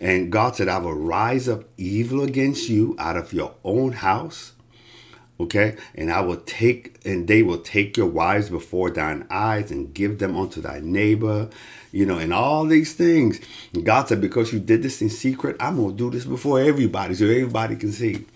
And 0.00 0.32
God 0.32 0.56
said, 0.56 0.68
I 0.68 0.78
will 0.78 0.94
rise 0.94 1.48
up 1.48 1.64
evil 1.76 2.22
against 2.22 2.68
you 2.68 2.96
out 2.98 3.16
of 3.16 3.32
your 3.32 3.54
own 3.64 3.92
house 3.92 4.52
okay? 5.40 5.76
And 5.94 6.10
i 6.10 6.20
will 6.20 6.36
take 6.36 7.00
and 7.04 7.28
they 7.28 7.42
will 7.42 7.58
take 7.58 7.96
your 7.96 8.06
wives 8.06 8.50
before 8.50 8.90
thine 8.90 9.26
eyes 9.30 9.70
and 9.70 9.94
give 9.94 10.18
them 10.18 10.36
unto 10.36 10.60
thy 10.60 10.80
neighbor 10.80 11.48
you 11.92 12.04
know 12.04 12.18
and 12.18 12.32
all 12.32 12.64
these 12.64 12.94
things. 12.94 13.40
And 13.72 13.84
god 13.84 14.08
said 14.08 14.20
because 14.20 14.52
you 14.52 14.60
did 14.60 14.82
this 14.82 15.00
in 15.02 15.10
secret 15.10 15.56
i'm 15.60 15.76
going 15.76 15.90
to 15.90 15.96
do 15.96 16.10
this 16.10 16.24
before 16.24 16.60
everybody 16.60 17.14
so 17.14 17.24
everybody 17.24 17.76
can 17.76 17.92
see. 17.92 18.26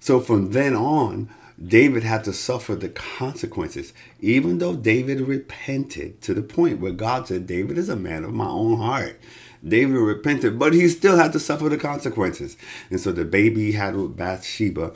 So 0.00 0.20
from 0.20 0.52
then 0.52 0.74
on 0.74 1.28
david 1.62 2.04
had 2.04 2.24
to 2.24 2.32
suffer 2.32 2.74
the 2.74 2.88
consequences. 2.88 3.92
Even 4.20 4.58
though 4.58 4.76
david 4.76 5.20
repented 5.20 6.20
to 6.22 6.34
the 6.34 6.42
point 6.42 6.80
where 6.80 6.92
god 6.92 7.28
said 7.28 7.46
david 7.46 7.78
is 7.78 7.88
a 7.88 7.96
man 7.96 8.24
of 8.24 8.32
my 8.32 8.48
own 8.48 8.78
heart. 8.78 9.20
David 9.66 9.96
repented, 9.96 10.56
but 10.56 10.72
he 10.72 10.86
still 10.88 11.16
had 11.16 11.32
to 11.32 11.40
suffer 11.40 11.68
the 11.68 11.76
consequences. 11.76 12.56
And 12.90 13.00
so 13.00 13.10
the 13.10 13.24
baby 13.24 13.64
he 13.64 13.72
had 13.72 13.96
with 13.96 14.16
Bathsheba 14.16 14.92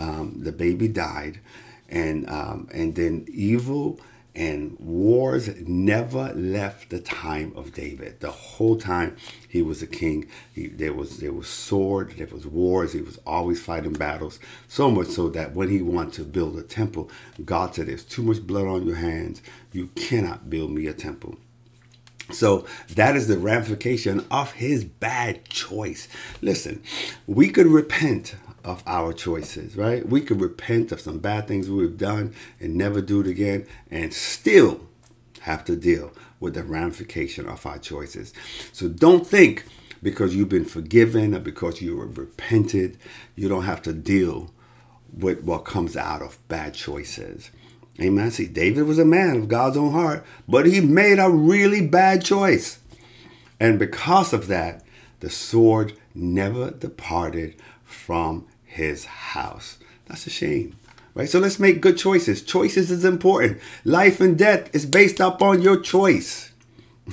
um, 0.00 0.34
the 0.38 0.52
baby 0.52 0.88
died, 0.88 1.40
and 1.88 2.28
um, 2.30 2.68
and 2.72 2.94
then 2.96 3.26
evil 3.30 4.00
and 4.34 4.78
wars 4.78 5.48
never 5.66 6.32
left 6.34 6.90
the 6.90 7.00
time 7.00 7.52
of 7.56 7.74
David. 7.74 8.20
The 8.20 8.30
whole 8.30 8.78
time 8.78 9.16
he 9.48 9.60
was 9.60 9.82
a 9.82 9.86
king, 9.86 10.28
he, 10.54 10.68
there 10.68 10.94
was 10.94 11.18
there 11.18 11.32
was 11.32 11.48
sword, 11.48 12.14
there 12.16 12.28
was 12.28 12.46
wars. 12.46 12.94
He 12.94 13.02
was 13.02 13.18
always 13.26 13.60
fighting 13.60 13.92
battles. 13.92 14.40
So 14.68 14.90
much 14.90 15.08
so 15.08 15.28
that 15.30 15.54
when 15.54 15.68
he 15.68 15.82
wanted 15.82 16.14
to 16.14 16.24
build 16.24 16.56
a 16.58 16.62
temple, 16.62 17.10
God 17.44 17.74
said, 17.74 17.88
"There's 17.88 18.04
too 18.04 18.22
much 18.22 18.46
blood 18.46 18.66
on 18.66 18.86
your 18.86 18.96
hands. 18.96 19.42
You 19.72 19.88
cannot 19.96 20.48
build 20.48 20.70
me 20.70 20.86
a 20.86 20.94
temple." 20.94 21.36
So 22.32 22.64
that 22.94 23.16
is 23.16 23.26
the 23.28 23.38
ramification 23.38 24.24
of 24.30 24.52
his 24.52 24.84
bad 24.84 25.48
choice. 25.48 26.08
Listen, 26.40 26.82
we 27.26 27.50
could 27.50 27.66
repent 27.66 28.36
of 28.64 28.82
our 28.86 29.12
choices, 29.12 29.76
right? 29.76 30.06
We 30.06 30.20
could 30.20 30.40
repent 30.40 30.92
of 30.92 31.00
some 31.00 31.18
bad 31.18 31.48
things 31.48 31.70
we've 31.70 31.96
done 31.96 32.34
and 32.58 32.74
never 32.74 33.00
do 33.00 33.20
it 33.20 33.26
again 33.26 33.66
and 33.90 34.12
still 34.12 34.80
have 35.40 35.64
to 35.64 35.76
deal 35.76 36.12
with 36.38 36.54
the 36.54 36.62
ramification 36.62 37.48
of 37.48 37.64
our 37.66 37.78
choices. 37.78 38.32
So 38.72 38.88
don't 38.88 39.26
think 39.26 39.64
because 40.02 40.34
you've 40.34 40.48
been 40.48 40.64
forgiven 40.64 41.34
or 41.34 41.40
because 41.40 41.82
you 41.82 42.00
have 42.00 42.18
repented, 42.18 42.98
you 43.36 43.48
don't 43.48 43.64
have 43.64 43.82
to 43.82 43.92
deal 43.92 44.50
with 45.12 45.42
what 45.42 45.64
comes 45.64 45.96
out 45.96 46.22
of 46.22 46.38
bad 46.48 46.74
choices. 46.74 47.50
Amen. 48.00 48.30
See, 48.30 48.46
David 48.46 48.84
was 48.84 48.98
a 48.98 49.04
man 49.04 49.36
of 49.36 49.48
God's 49.48 49.76
own 49.76 49.92
heart, 49.92 50.24
but 50.48 50.66
he 50.66 50.80
made 50.80 51.18
a 51.18 51.28
really 51.28 51.86
bad 51.86 52.24
choice. 52.24 52.78
And 53.58 53.78
because 53.78 54.32
of 54.32 54.46
that, 54.46 54.84
the 55.20 55.28
sword 55.28 55.92
never 56.14 56.70
departed 56.70 57.56
from 57.84 58.46
his 58.70 59.04
house. 59.04 59.78
That's 60.06 60.26
a 60.26 60.30
shame. 60.30 60.76
Right? 61.14 61.28
So 61.28 61.40
let's 61.40 61.58
make 61.58 61.80
good 61.80 61.98
choices. 61.98 62.42
Choices 62.42 62.90
is 62.90 63.04
important. 63.04 63.60
Life 63.84 64.20
and 64.20 64.38
death 64.38 64.72
is 64.74 64.86
based 64.86 65.20
upon 65.20 65.60
your 65.60 65.80
choice. 65.80 66.52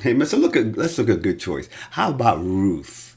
Amen. 0.06 0.28
So 0.28 0.38
look 0.38 0.56
at 0.56 0.78
let's 0.78 0.98
look 1.00 1.10
at 1.10 1.24
good 1.24 1.40
choice. 1.40 1.68
How 1.92 2.12
about 2.12 2.40
Ruth? 2.40 3.16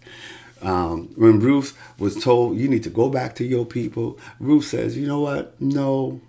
Um, 0.63 1.11
when 1.17 1.41
Ruth 1.41 1.79
was 1.99 2.23
told 2.23 2.57
you 2.57 2.69
need 2.69 2.83
to 2.85 2.91
go 2.91 3.11
back 3.11 3.35
to 3.37 3.45
your 3.45 3.67
people, 3.67 4.19
Ruth 4.39 4.65
says, 4.65 4.97
"You 4.97 5.07
know 5.07 5.21
what? 5.21 5.61
No, 5.61 6.21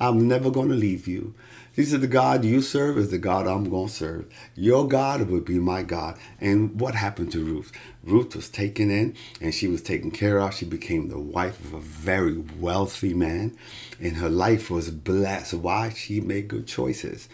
I'm 0.00 0.26
never 0.26 0.50
going 0.50 0.68
to 0.68 0.74
leave 0.74 1.06
you. 1.06 1.34
He 1.74 1.84
said, 1.84 2.02
The 2.02 2.06
God 2.06 2.44
you 2.44 2.60
serve 2.60 2.98
is 2.98 3.10
the 3.10 3.18
God 3.18 3.46
I'm 3.46 3.70
going 3.70 3.88
to 3.88 3.92
serve. 3.92 4.26
Your 4.54 4.86
God 4.86 5.28
will 5.28 5.40
be 5.40 5.58
my 5.58 5.82
God. 5.82 6.18
And 6.40 6.78
what 6.78 6.94
happened 6.94 7.32
to 7.32 7.44
Ruth? 7.44 7.72
Ruth 8.04 8.36
was 8.36 8.48
taken 8.48 8.90
in 8.90 9.16
and 9.40 9.54
she 9.54 9.68
was 9.68 9.80
taken 9.80 10.10
care 10.10 10.38
of. 10.38 10.54
She 10.54 10.66
became 10.66 11.08
the 11.08 11.18
wife 11.18 11.58
of 11.64 11.72
a 11.72 11.80
very 11.80 12.38
wealthy 12.58 13.14
man, 13.14 13.56
and 14.00 14.16
her 14.16 14.28
life 14.28 14.70
was 14.70 14.90
blessed. 14.90 15.54
Why? 15.54 15.90
She 15.90 16.20
made 16.20 16.48
good 16.48 16.66
choices. 16.66 17.28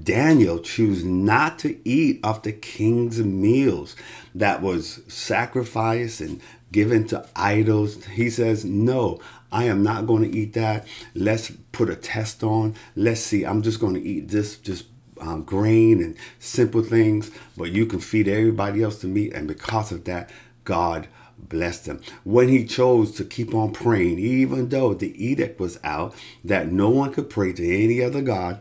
Daniel 0.00 0.60
chose 0.60 1.02
not 1.02 1.58
to 1.60 1.76
eat 1.88 2.20
of 2.22 2.42
the 2.42 2.52
king's 2.52 3.22
meals 3.22 3.96
that 4.34 4.62
was 4.62 5.00
sacrificed 5.08 6.20
and 6.20 6.40
given 6.70 7.06
to 7.08 7.26
idols. 7.34 8.04
He 8.04 8.30
says, 8.30 8.64
No, 8.64 9.20
I 9.52 9.64
am 9.64 9.82
not 9.82 10.06
going 10.06 10.22
to 10.30 10.36
eat 10.36 10.52
that. 10.54 10.86
Let's 11.14 11.50
put 11.72 11.90
a 11.90 11.96
test 11.96 12.42
on. 12.42 12.74
Let's 12.94 13.20
see. 13.20 13.44
I'm 13.44 13.62
just 13.62 13.80
going 13.80 13.94
to 13.94 14.02
eat 14.02 14.28
this 14.28 14.56
just 14.56 14.86
um, 15.20 15.42
grain 15.42 16.02
and 16.02 16.16
simple 16.38 16.82
things, 16.82 17.30
but 17.56 17.70
you 17.70 17.86
can 17.86 18.00
feed 18.00 18.28
everybody 18.28 18.82
else 18.82 19.00
the 19.00 19.08
meat. 19.08 19.32
And 19.32 19.48
because 19.48 19.92
of 19.92 20.04
that, 20.04 20.30
God 20.64 21.08
blessed 21.38 21.86
him. 21.86 22.00
When 22.24 22.48
he 22.48 22.64
chose 22.64 23.12
to 23.12 23.24
keep 23.24 23.54
on 23.54 23.72
praying, 23.72 24.18
even 24.18 24.68
though 24.68 24.94
the 24.94 25.12
edict 25.24 25.58
was 25.58 25.78
out 25.82 26.14
that 26.44 26.70
no 26.70 26.90
one 26.90 27.12
could 27.12 27.30
pray 27.30 27.52
to 27.52 27.84
any 27.84 28.02
other 28.02 28.22
God 28.22 28.60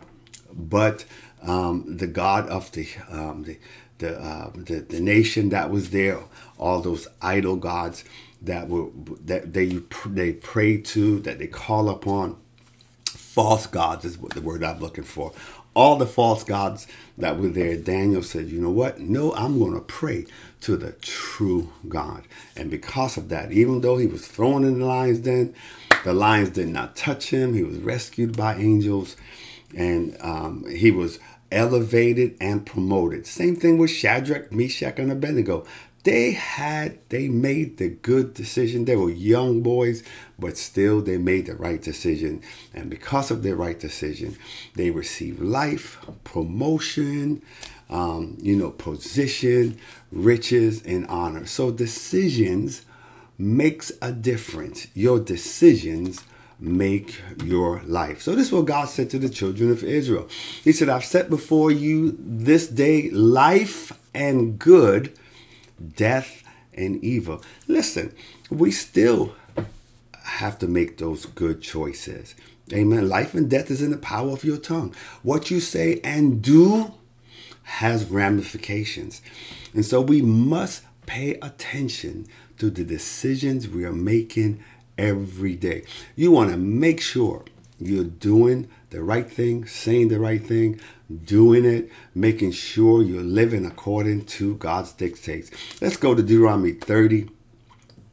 but 0.53 1.05
um, 1.41 1.97
the 1.97 2.07
God 2.07 2.47
of 2.47 2.71
the, 2.71 2.87
um, 3.09 3.43
the, 3.43 3.57
the, 3.99 4.19
uh, 4.19 4.51
the, 4.55 4.79
the 4.81 4.99
nation 4.99 5.49
that 5.49 5.69
was 5.69 5.91
there, 5.91 6.19
all 6.57 6.81
those 6.81 7.07
idol 7.21 7.55
gods 7.55 8.03
that 8.41 8.69
were 8.69 8.87
that 9.25 9.53
they 9.53 9.81
they 10.07 10.33
pray 10.33 10.77
to, 10.77 11.19
that 11.21 11.39
they 11.39 11.47
call 11.47 11.89
upon. 11.89 12.37
False 13.05 13.67
gods 13.67 14.05
is 14.05 14.17
what 14.17 14.33
the 14.33 14.41
word 14.41 14.63
I'm 14.63 14.79
looking 14.79 15.03
for. 15.03 15.31
All 15.75 15.95
the 15.95 16.07
false 16.07 16.43
gods 16.43 16.87
that 17.17 17.37
were 17.37 17.47
there, 17.47 17.77
Daniel 17.77 18.23
said, 18.23 18.49
"You 18.49 18.59
know 18.59 18.71
what? 18.71 18.99
No, 18.99 19.33
I'm 19.33 19.59
going 19.59 19.73
to 19.73 19.81
pray 19.81 20.25
to 20.61 20.75
the 20.75 20.93
true 20.93 21.71
God." 21.87 22.23
And 22.55 22.69
because 22.71 23.17
of 23.17 23.29
that, 23.29 23.51
even 23.51 23.81
though 23.81 23.97
he 23.97 24.07
was 24.07 24.27
thrown 24.27 24.63
in 24.63 24.79
the 24.79 24.85
lion's 24.85 25.19
den, 25.19 25.53
the 26.03 26.13
lions 26.13 26.49
did 26.49 26.69
not 26.69 26.95
touch 26.95 27.29
him. 27.29 27.53
He 27.53 27.63
was 27.63 27.77
rescued 27.77 28.35
by 28.35 28.55
angels, 28.55 29.15
and 29.75 30.17
um, 30.21 30.65
he 30.69 30.91
was 30.91 31.19
elevated 31.51 32.35
and 32.39 32.65
promoted. 32.65 33.25
Same 33.25 33.55
thing 33.55 33.77
with 33.77 33.89
Shadrach, 33.89 34.51
Meshach, 34.51 34.99
and 34.99 35.11
Abednego 35.11 35.65
they 36.09 36.31
had 36.31 36.97
they 37.09 37.27
made 37.27 37.77
the 37.77 37.87
good 37.87 38.33
decision 38.33 38.85
they 38.85 38.95
were 38.95 39.11
young 39.11 39.61
boys 39.61 40.01
but 40.39 40.57
still 40.57 41.01
they 41.01 41.19
made 41.19 41.45
the 41.45 41.53
right 41.53 41.83
decision 41.83 42.41
and 42.73 42.89
because 42.89 43.29
of 43.29 43.43
their 43.43 43.55
right 43.55 43.79
decision 43.79 44.35
they 44.75 44.89
received 44.89 45.39
life 45.39 46.03
promotion 46.23 47.39
um, 47.91 48.35
you 48.41 48.55
know 48.55 48.71
position 48.71 49.77
riches 50.11 50.83
and 50.83 51.05
honor 51.07 51.45
so 51.45 51.69
decisions 51.69 52.83
makes 53.37 53.91
a 54.01 54.11
difference 54.11 54.87
your 54.95 55.19
decisions 55.19 56.23
make 56.61 57.21
your 57.41 57.81
life. 57.85 58.21
So 58.21 58.35
this 58.35 58.47
is 58.47 58.51
what 58.51 58.65
God 58.65 58.89
said 58.89 59.09
to 59.11 59.17
the 59.17 59.29
children 59.29 59.71
of 59.71 59.81
Israel. 59.81 60.27
He 60.61 60.73
said, 60.73 60.89
I've 60.89 61.05
set 61.05 61.29
before 61.29 61.71
you 61.71 62.17
this 62.19 62.67
day 62.67 63.09
life 63.11 63.97
and 64.13 64.59
good, 64.59 65.17
death 65.95 66.43
and 66.73 67.03
evil. 67.03 67.43
Listen, 67.67 68.13
we 68.49 68.71
still 68.71 69.35
have 70.23 70.59
to 70.59 70.67
make 70.67 70.97
those 70.97 71.25
good 71.25 71.61
choices. 71.61 72.35
Amen. 72.71 73.09
Life 73.09 73.33
and 73.33 73.49
death 73.49 73.71
is 73.71 73.81
in 73.81 73.91
the 73.91 73.97
power 73.97 74.29
of 74.31 74.43
your 74.43 74.57
tongue. 74.57 74.93
What 75.23 75.49
you 75.49 75.59
say 75.59 75.99
and 76.03 76.41
do 76.41 76.93
has 77.63 78.05
ramifications. 78.05 79.21
And 79.73 79.85
so 79.85 80.01
we 80.01 80.21
must 80.21 80.83
pay 81.05 81.35
attention 81.41 82.27
to 82.57 82.69
the 82.69 82.83
decisions 82.83 83.67
we 83.67 83.85
are 83.85 83.93
making 83.93 84.63
every 84.97 85.55
day. 85.55 85.83
You 86.15 86.31
want 86.31 86.51
to 86.51 86.57
make 86.57 87.01
sure 87.01 87.45
you're 87.79 88.03
doing 88.03 88.69
the 88.89 89.01
right 89.01 89.29
thing, 89.29 89.65
saying 89.65 90.09
the 90.09 90.19
right 90.19 90.45
thing, 90.45 90.79
doing 91.23 91.65
it, 91.65 91.89
making 92.13 92.51
sure 92.51 93.01
you're 93.01 93.23
living 93.23 93.65
according 93.65 94.25
to 94.25 94.55
God's 94.55 94.91
dictates. 94.93 95.49
Let's 95.81 95.97
go 95.97 96.13
to 96.13 96.21
Deuteronomy 96.21 96.73
30 96.73 97.29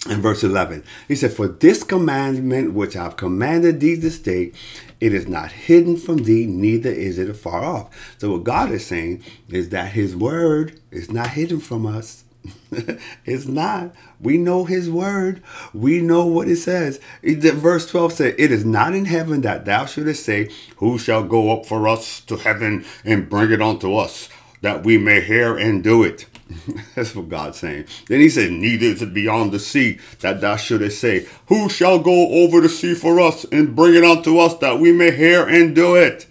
and 0.08 0.22
verse 0.22 0.44
11. 0.44 0.84
He 1.08 1.16
said, 1.16 1.32
For 1.32 1.48
this 1.48 1.82
commandment 1.82 2.74
which 2.74 2.96
I've 2.96 3.16
commanded 3.16 3.80
thee 3.80 3.94
this 3.94 4.18
day, 4.18 4.52
it 5.00 5.12
is 5.12 5.26
not 5.26 5.52
hidden 5.52 5.96
from 5.96 6.18
thee, 6.18 6.46
neither 6.46 6.90
is 6.90 7.18
it 7.18 7.28
afar 7.28 7.64
off. 7.64 8.14
So, 8.18 8.32
what 8.32 8.44
God 8.44 8.70
is 8.70 8.86
saying 8.86 9.22
is 9.48 9.70
that 9.70 9.92
His 9.92 10.16
word 10.16 10.80
is 10.90 11.10
not 11.10 11.30
hidden 11.30 11.60
from 11.60 11.86
us. 11.86 12.24
it's 13.24 13.46
not. 13.46 13.94
We 14.20 14.38
know 14.38 14.64
his 14.64 14.90
word. 14.90 15.42
We 15.72 16.00
know 16.00 16.26
what 16.26 16.48
it 16.48 16.56
says. 16.56 17.00
Verse 17.22 17.90
12 17.90 18.12
said, 18.12 18.34
It 18.38 18.50
is 18.50 18.64
not 18.64 18.94
in 18.94 19.06
heaven 19.06 19.40
that 19.42 19.64
thou 19.64 19.86
shouldest 19.86 20.24
say, 20.24 20.50
Who 20.76 20.98
shall 20.98 21.22
go 21.22 21.56
up 21.56 21.66
for 21.66 21.88
us 21.88 22.20
to 22.20 22.36
heaven 22.36 22.84
and 23.04 23.28
bring 23.28 23.52
it 23.52 23.62
unto 23.62 23.96
us, 23.96 24.28
that 24.62 24.84
we 24.84 24.98
may 24.98 25.20
hear 25.20 25.56
and 25.56 25.82
do 25.82 26.02
it. 26.02 26.26
That's 26.94 27.14
what 27.14 27.28
God's 27.28 27.58
saying. 27.58 27.86
Then 28.08 28.20
he 28.20 28.28
said, 28.28 28.52
Neither 28.52 28.86
is 28.86 29.02
it 29.02 29.12
beyond 29.14 29.52
the 29.52 29.58
sea 29.58 29.98
that 30.20 30.40
thou 30.40 30.56
shouldest 30.56 31.00
say, 31.00 31.26
Who 31.48 31.68
shall 31.68 31.98
go 31.98 32.28
over 32.30 32.60
the 32.60 32.68
sea 32.68 32.94
for 32.94 33.20
us 33.20 33.44
and 33.50 33.76
bring 33.76 33.94
it 33.94 34.04
unto 34.04 34.38
us, 34.38 34.56
that 34.58 34.78
we 34.78 34.92
may 34.92 35.10
hear 35.10 35.46
and 35.46 35.74
do 35.74 35.96
it. 35.96 36.26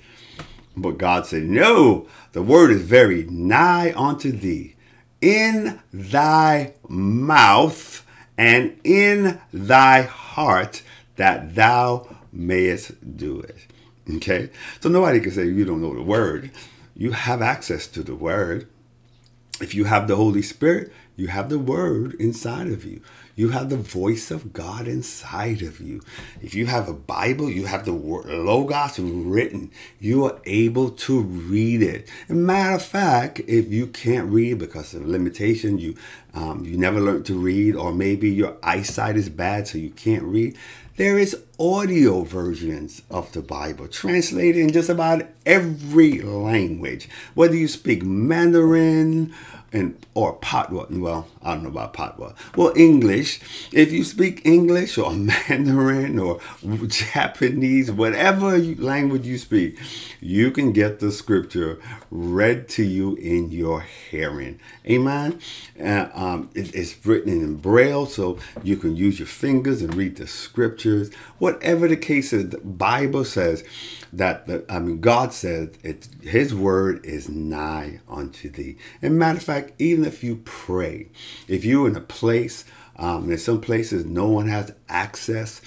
But 0.77 0.97
God 0.97 1.25
said, 1.25 1.43
No, 1.43 2.07
the 2.31 2.41
word 2.41 2.71
is 2.71 2.81
very 2.81 3.23
nigh 3.23 3.93
unto 3.95 4.31
thee 4.31 4.74
in 5.25 5.79
thy 5.91 6.75
mouth 6.87 8.05
and 8.37 8.79
in 8.83 9.41
thy 9.51 10.03
heart 10.03 10.83
that 11.15 11.55
thou 11.55 12.07
mayest 12.31 13.17
do 13.17 13.39
it. 13.41 13.57
Okay? 14.17 14.51
So 14.81 14.89
nobody 14.89 15.19
can 15.19 15.31
say 15.31 15.45
you 15.47 15.65
don't 15.65 15.81
know 15.81 15.95
the 15.95 16.03
word. 16.03 16.51
You 16.95 17.11
have 17.11 17.41
access 17.41 17.87
to 17.87 18.03
the 18.03 18.13
word. 18.13 18.67
If 19.59 19.73
you 19.73 19.85
have 19.85 20.07
the 20.07 20.15
Holy 20.15 20.43
Spirit, 20.43 20.91
You 21.17 21.27
have 21.27 21.49
the 21.49 21.59
word 21.59 22.13
inside 22.15 22.67
of 22.67 22.83
you. 22.83 23.01
You 23.37 23.49
have 23.49 23.69
the 23.69 23.75
voice 23.77 24.31
of 24.31 24.53
God 24.53 24.87
inside 24.87 25.61
of 25.61 25.81
you. 25.81 26.01
If 26.41 26.55
you 26.55 26.67
have 26.67 26.87
a 26.87 26.93
Bible, 26.93 27.49
you 27.49 27.65
have 27.65 27.83
the 27.83 27.93
word, 27.93 28.27
Logos 28.27 28.97
written. 28.97 29.71
You 29.99 30.23
are 30.25 30.39
able 30.45 30.91
to 30.91 31.21
read 31.21 31.81
it. 31.81 32.09
Matter 32.29 32.75
of 32.75 32.81
fact, 32.81 33.41
if 33.45 33.71
you 33.71 33.87
can't 33.87 34.29
read 34.29 34.59
because 34.59 34.93
of 34.93 35.05
limitation, 35.05 35.79
you 35.79 35.95
um, 36.33 36.65
you 36.65 36.77
never 36.77 36.99
learned 36.99 37.25
to 37.27 37.37
read, 37.37 37.75
or 37.75 37.93
maybe 37.93 38.29
your 38.29 38.57
eyesight 38.61 39.15
is 39.15 39.29
bad, 39.29 39.67
so 39.67 39.77
you 39.77 39.89
can't 39.91 40.23
read. 40.23 40.57
There 40.97 41.17
is 41.17 41.35
audio 41.59 42.21
versions 42.23 43.01
of 43.09 43.31
the 43.31 43.41
Bible 43.41 43.87
translated 43.87 44.61
in 44.61 44.71
just 44.71 44.89
about 44.89 45.23
every 45.45 46.21
language. 46.21 47.09
Whether 47.33 47.55
you 47.55 47.67
speak 47.67 48.03
Mandarin, 48.03 49.33
and 49.75 50.05
or 50.13 50.37
Patwa. 50.39 50.89
Well, 50.89 51.27
I 51.43 51.53
don't 51.53 51.63
know 51.63 51.69
about 51.69 51.93
Patwa. 51.93 52.33
Well, 52.55 52.71
English. 52.77 53.41
If 53.73 53.91
you 53.91 54.05
speak 54.05 54.41
English 54.45 54.97
or 54.97 55.11
Mandarin 55.49 56.17
or 56.17 56.39
Japanese, 56.87 57.91
whatever 57.91 58.57
language 58.57 59.27
you 59.27 59.37
speak, 59.37 59.77
you 60.21 60.51
can 60.51 60.71
get 60.71 60.99
the 60.99 61.11
scripture 61.11 61.77
read 62.09 62.69
to 62.69 62.83
you 62.83 63.15
in 63.15 63.51
your 63.51 63.81
hearing. 63.81 64.61
Amen. 64.89 65.39
Uh, 65.79 66.07
um, 66.13 66.49
it, 66.55 66.73
it's 66.73 67.05
written 67.05 67.33
in 67.33 67.57
Braille, 67.57 68.05
so 68.05 68.39
you 68.63 68.77
can 68.77 68.95
use 68.95 69.19
your 69.19 69.27
fingers 69.27 69.81
and 69.81 69.93
read 69.93 70.15
the 70.15 70.27
scriptures. 70.27 71.11
Whatever 71.45 71.87
the 71.87 71.95
case 71.95 72.33
is, 72.33 72.49
the 72.49 72.57
Bible 72.57 73.23
says 73.23 73.63
that 74.11 74.47
the, 74.47 74.65
I 74.67 74.79
mean 74.79 74.99
God 74.99 75.31
says 75.31 75.69
it 75.83 76.07
his 76.23 76.55
word 76.55 77.05
is 77.05 77.29
nigh 77.29 77.99
unto 78.09 78.49
thee. 78.49 78.77
And 78.99 79.19
matter 79.19 79.37
of 79.37 79.43
fact, 79.43 79.73
even 79.77 80.05
if 80.05 80.23
you 80.23 80.37
pray, 80.43 81.09
if 81.47 81.63
you're 81.63 81.87
in 81.87 81.95
a 81.95 82.01
place, 82.01 82.65
um, 82.95 83.29
in 83.29 83.37
some 83.37 83.61
places 83.61 84.05
no 84.05 84.27
one 84.27 84.47
has 84.47 84.73
access 84.89 85.61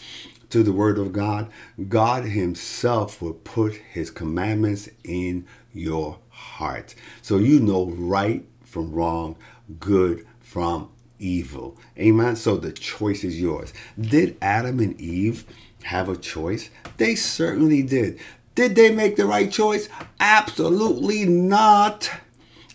to 0.50 0.64
the 0.64 0.72
word 0.72 0.98
of 0.98 1.12
God, 1.12 1.48
God 1.88 2.24
himself 2.24 3.22
will 3.22 3.34
put 3.34 3.74
his 3.74 4.10
commandments 4.10 4.88
in 5.04 5.46
your 5.72 6.18
heart. 6.30 6.96
So 7.22 7.36
you 7.38 7.60
know 7.60 7.86
right 7.86 8.44
from 8.64 8.90
wrong, 8.90 9.36
good 9.78 10.26
from 10.40 10.90
evil. 11.18 11.76
Amen. 11.98 12.36
So 12.36 12.56
the 12.56 12.72
choice 12.72 13.24
is 13.24 13.40
yours. 13.40 13.72
Did 14.00 14.36
Adam 14.40 14.80
and 14.80 15.00
Eve 15.00 15.44
have 15.84 16.08
a 16.08 16.16
choice? 16.16 16.70
They 16.96 17.14
certainly 17.14 17.82
did. 17.82 18.18
Did 18.54 18.74
they 18.74 18.90
make 18.90 19.16
the 19.16 19.26
right 19.26 19.50
choice? 19.50 19.88
Absolutely 20.18 21.24
not. 21.24 22.10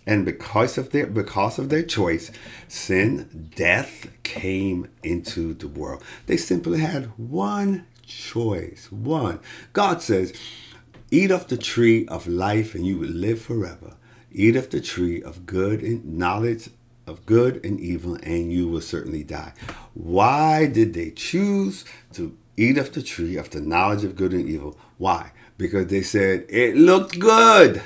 And 0.06 0.26
because 0.26 0.78
of 0.78 0.92
their 0.92 1.08
because 1.08 1.60
of 1.60 1.70
their 1.70 1.84
choice, 1.84 2.32
sin, 2.68 3.52
death 3.56 4.08
came 4.24 4.90
into 5.02 5.54
the 5.54 5.68
world. 5.68 6.04
They 6.26 6.38
simply 6.38 6.80
had 6.80 7.06
one 7.18 7.86
choice. 8.06 8.92
One. 8.92 9.40
God 9.72 10.02
says, 10.02 10.34
Eat 11.12 11.32
of 11.32 11.48
the 11.48 11.58
tree 11.58 12.08
of 12.08 12.28
life 12.28 12.76
and 12.76 12.86
you 12.86 12.98
will 12.98 13.10
live 13.10 13.42
forever. 13.42 13.96
Eat 14.32 14.56
of 14.56 14.72
the 14.72 14.82
tree 14.82 15.22
of 15.22 15.46
good 15.46 15.82
and 15.82 16.18
knowledge 16.18 16.70
of 17.06 17.26
good 17.26 17.64
and 17.66 17.80
evil, 17.80 18.16
and 18.24 18.52
you 18.52 18.68
will 18.68 18.82
certainly 18.82 19.24
die. 19.24 19.54
Why 19.94 20.66
did 20.68 20.94
they 20.94 21.12
choose 21.12 21.86
to 22.14 22.38
eat 22.58 22.78
of 22.78 22.94
the 22.94 23.02
tree 23.02 23.38
of 23.38 23.50
the 23.50 23.62
knowledge 23.62 24.04
of 24.04 24.16
good 24.16 24.34
and 24.34 24.48
evil? 24.48 24.78
Why? 24.98 25.32
because 25.58 25.88
they 25.88 26.02
said 26.02 26.46
it 26.50 26.76
looked 26.76 27.20
good. 27.20 27.82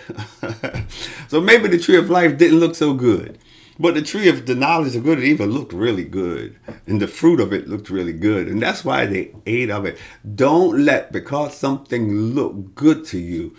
so 1.27 1.41
maybe 1.41 1.67
the 1.67 1.77
tree 1.77 1.97
of 1.97 2.09
life 2.09 2.37
didn't 2.37 2.59
look 2.59 2.75
so 2.75 2.93
good. 2.93 3.37
But 3.79 3.93
the 3.93 4.01
tree 4.01 4.27
of 4.27 4.47
the 4.47 4.55
knowledge 4.55 4.95
of 4.95 5.03
good 5.03 5.19
and 5.19 5.27
evil 5.27 5.45
looked 5.45 5.71
really 5.71 6.03
good. 6.03 6.57
And 6.87 6.99
the 6.99 7.07
fruit 7.07 7.39
of 7.39 7.53
it 7.53 7.67
looked 7.67 7.91
really 7.91 8.13
good. 8.13 8.47
And 8.47 8.59
that's 8.59 8.83
why 8.83 9.05
they 9.05 9.35
ate 9.45 9.69
of 9.69 9.85
it. 9.85 9.99
Don't 10.35 10.83
let, 10.83 11.11
because 11.11 11.55
something 11.55 12.11
look 12.11 12.73
good 12.73 13.05
to 13.07 13.19
you, 13.19 13.55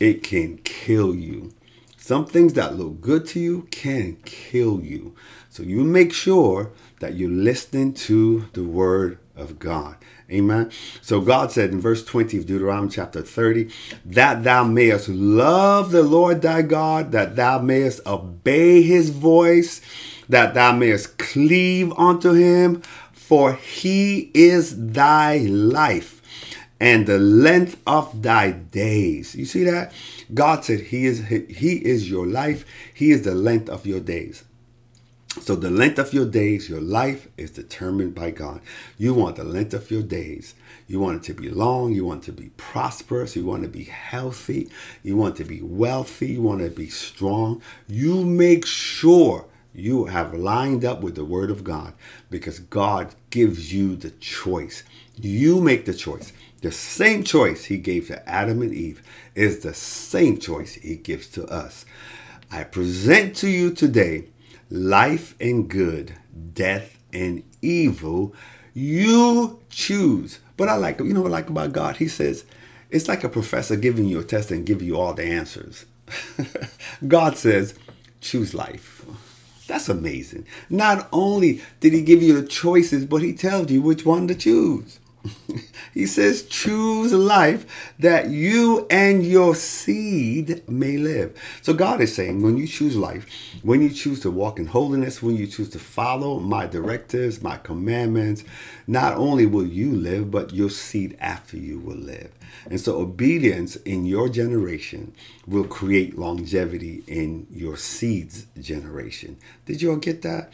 it 0.00 0.22
can 0.22 0.56
kill 0.58 1.14
you. 1.14 1.52
Some 2.02 2.26
things 2.26 2.54
that 2.54 2.76
look 2.76 3.00
good 3.00 3.26
to 3.26 3.38
you 3.38 3.68
can 3.70 4.16
kill 4.24 4.80
you. 4.80 5.14
So 5.50 5.62
you 5.62 5.84
make 5.84 6.12
sure 6.12 6.72
that 6.98 7.14
you're 7.14 7.30
listening 7.30 7.94
to 7.94 8.46
the 8.54 8.64
word 8.64 9.20
of 9.36 9.60
God. 9.60 9.98
Amen. 10.28 10.72
So 11.00 11.20
God 11.20 11.52
said 11.52 11.70
in 11.70 11.80
verse 11.80 12.04
20 12.04 12.38
of 12.38 12.46
Deuteronomy 12.46 12.90
chapter 12.90 13.22
30, 13.22 13.70
that 14.04 14.42
thou 14.42 14.64
mayest 14.64 15.08
love 15.08 15.92
the 15.92 16.02
Lord 16.02 16.42
thy 16.42 16.62
God, 16.62 17.12
that 17.12 17.36
thou 17.36 17.60
mayest 17.60 18.04
obey 18.04 18.82
his 18.82 19.10
voice, 19.10 19.80
that 20.28 20.54
thou 20.54 20.72
mayest 20.72 21.18
cleave 21.18 21.92
unto 21.96 22.32
him, 22.32 22.82
for 23.12 23.52
he 23.52 24.32
is 24.34 24.88
thy 24.92 25.36
life 25.36 26.21
and 26.82 27.06
the 27.06 27.18
length 27.20 27.80
of 27.86 28.22
thy 28.22 28.50
days. 28.50 29.36
You 29.36 29.44
see 29.44 29.62
that? 29.62 29.92
God 30.34 30.64
said 30.64 30.80
he 30.80 31.06
is 31.06 31.26
he 31.28 31.76
is 31.76 32.10
your 32.10 32.26
life, 32.26 32.64
he 32.92 33.12
is 33.12 33.22
the 33.22 33.36
length 33.36 33.68
of 33.70 33.86
your 33.86 34.00
days. 34.00 34.42
So 35.40 35.54
the 35.54 35.70
length 35.70 35.98
of 35.98 36.12
your 36.12 36.26
days, 36.26 36.68
your 36.68 36.80
life 36.80 37.28
is 37.38 37.52
determined 37.52 38.16
by 38.16 38.32
God. 38.32 38.60
You 38.98 39.14
want 39.14 39.36
the 39.36 39.44
length 39.44 39.72
of 39.74 39.90
your 39.92 40.02
days. 40.02 40.54
You 40.88 40.98
want 40.98 41.18
it 41.18 41.26
to 41.28 41.40
be 41.40 41.48
long. 41.48 41.92
You 41.92 42.04
want 42.04 42.24
it 42.24 42.26
to 42.26 42.32
be 42.32 42.50
prosperous. 42.56 43.36
You 43.36 43.46
want 43.46 43.62
to 43.62 43.68
be 43.68 43.84
healthy. 43.84 44.68
You 45.04 45.16
want 45.16 45.36
to 45.36 45.44
be 45.44 45.62
wealthy. 45.62 46.32
You 46.32 46.42
want 46.42 46.60
to 46.62 46.68
be 46.68 46.88
strong. 46.88 47.62
You 47.88 48.24
make 48.24 48.66
sure 48.66 49.46
you 49.72 50.06
have 50.06 50.34
lined 50.34 50.84
up 50.84 51.00
with 51.00 51.14
the 51.14 51.24
Word 51.24 51.50
of 51.50 51.64
God 51.64 51.94
because 52.28 52.58
God 52.58 53.14
gives 53.30 53.72
you 53.72 53.96
the 53.96 54.10
choice. 54.10 54.82
You 55.16 55.60
make 55.60 55.86
the 55.86 55.94
choice. 55.94 56.32
The 56.62 56.72
same 56.72 57.24
choice 57.24 57.64
He 57.66 57.76
gave 57.76 58.06
to 58.06 58.28
Adam 58.28 58.62
and 58.62 58.72
Eve 58.72 59.02
is 59.34 59.60
the 59.60 59.74
same 59.74 60.38
choice 60.38 60.74
He 60.74 60.96
gives 60.96 61.26
to 61.30 61.44
us. 61.46 61.84
I 62.50 62.64
present 62.64 63.36
to 63.36 63.48
you 63.48 63.72
today 63.72 64.28
life 64.70 65.34
and 65.40 65.68
good, 65.68 66.14
death 66.54 66.98
and 67.12 67.42
evil. 67.60 68.34
You 68.74 69.60
choose. 69.70 70.38
But 70.56 70.68
I 70.68 70.76
like, 70.76 71.00
you 71.00 71.12
know 71.12 71.22
what 71.22 71.32
I 71.32 71.32
like 71.32 71.50
about 71.50 71.72
God? 71.72 71.96
He 71.96 72.08
says, 72.08 72.44
it's 72.90 73.08
like 73.08 73.24
a 73.24 73.28
professor 73.28 73.74
giving 73.74 74.04
you 74.04 74.20
a 74.20 74.24
test 74.24 74.50
and 74.50 74.64
giving 74.64 74.86
you 74.86 74.96
all 74.96 75.14
the 75.14 75.24
answers. 75.24 75.86
God 77.08 77.36
says, 77.36 77.74
choose 78.20 78.54
life. 78.54 79.04
That's 79.66 79.88
amazing. 79.88 80.46
Not 80.68 81.08
only 81.12 81.62
did 81.80 81.92
he 81.92 82.02
give 82.02 82.22
you 82.22 82.40
the 82.40 82.46
choices, 82.46 83.06
but 83.06 83.22
he 83.22 83.32
tells 83.32 83.70
you 83.70 83.82
which 83.82 84.04
one 84.04 84.28
to 84.28 84.34
choose. 84.34 85.00
he 85.94 86.06
says, 86.06 86.42
choose 86.42 87.12
life 87.12 87.92
that 87.98 88.28
you 88.28 88.86
and 88.90 89.24
your 89.24 89.54
seed 89.54 90.68
may 90.68 90.96
live. 90.96 91.38
So 91.62 91.74
God 91.74 92.00
is 92.00 92.14
saying, 92.14 92.42
when 92.42 92.56
you 92.56 92.66
choose 92.66 92.96
life, 92.96 93.26
when 93.62 93.82
you 93.82 93.90
choose 93.90 94.20
to 94.20 94.30
walk 94.30 94.58
in 94.58 94.66
holiness, 94.66 95.22
when 95.22 95.36
you 95.36 95.46
choose 95.46 95.70
to 95.70 95.78
follow 95.78 96.38
my 96.38 96.66
directives, 96.66 97.42
my 97.42 97.56
commandments, 97.56 98.44
not 98.86 99.16
only 99.16 99.46
will 99.46 99.66
you 99.66 99.92
live, 99.92 100.30
but 100.30 100.52
your 100.52 100.70
seed 100.70 101.16
after 101.20 101.56
you 101.56 101.78
will 101.78 101.96
live. 101.96 102.32
And 102.68 102.80
so 102.80 103.00
obedience 103.00 103.76
in 103.76 104.04
your 104.04 104.28
generation 104.28 105.14
will 105.46 105.64
create 105.64 106.18
longevity 106.18 107.02
in 107.06 107.46
your 107.50 107.76
seed's 107.76 108.46
generation. 108.60 109.38
Did 109.66 109.82
you 109.82 109.90
all 109.90 109.96
get 109.96 110.22
that? 110.22 110.52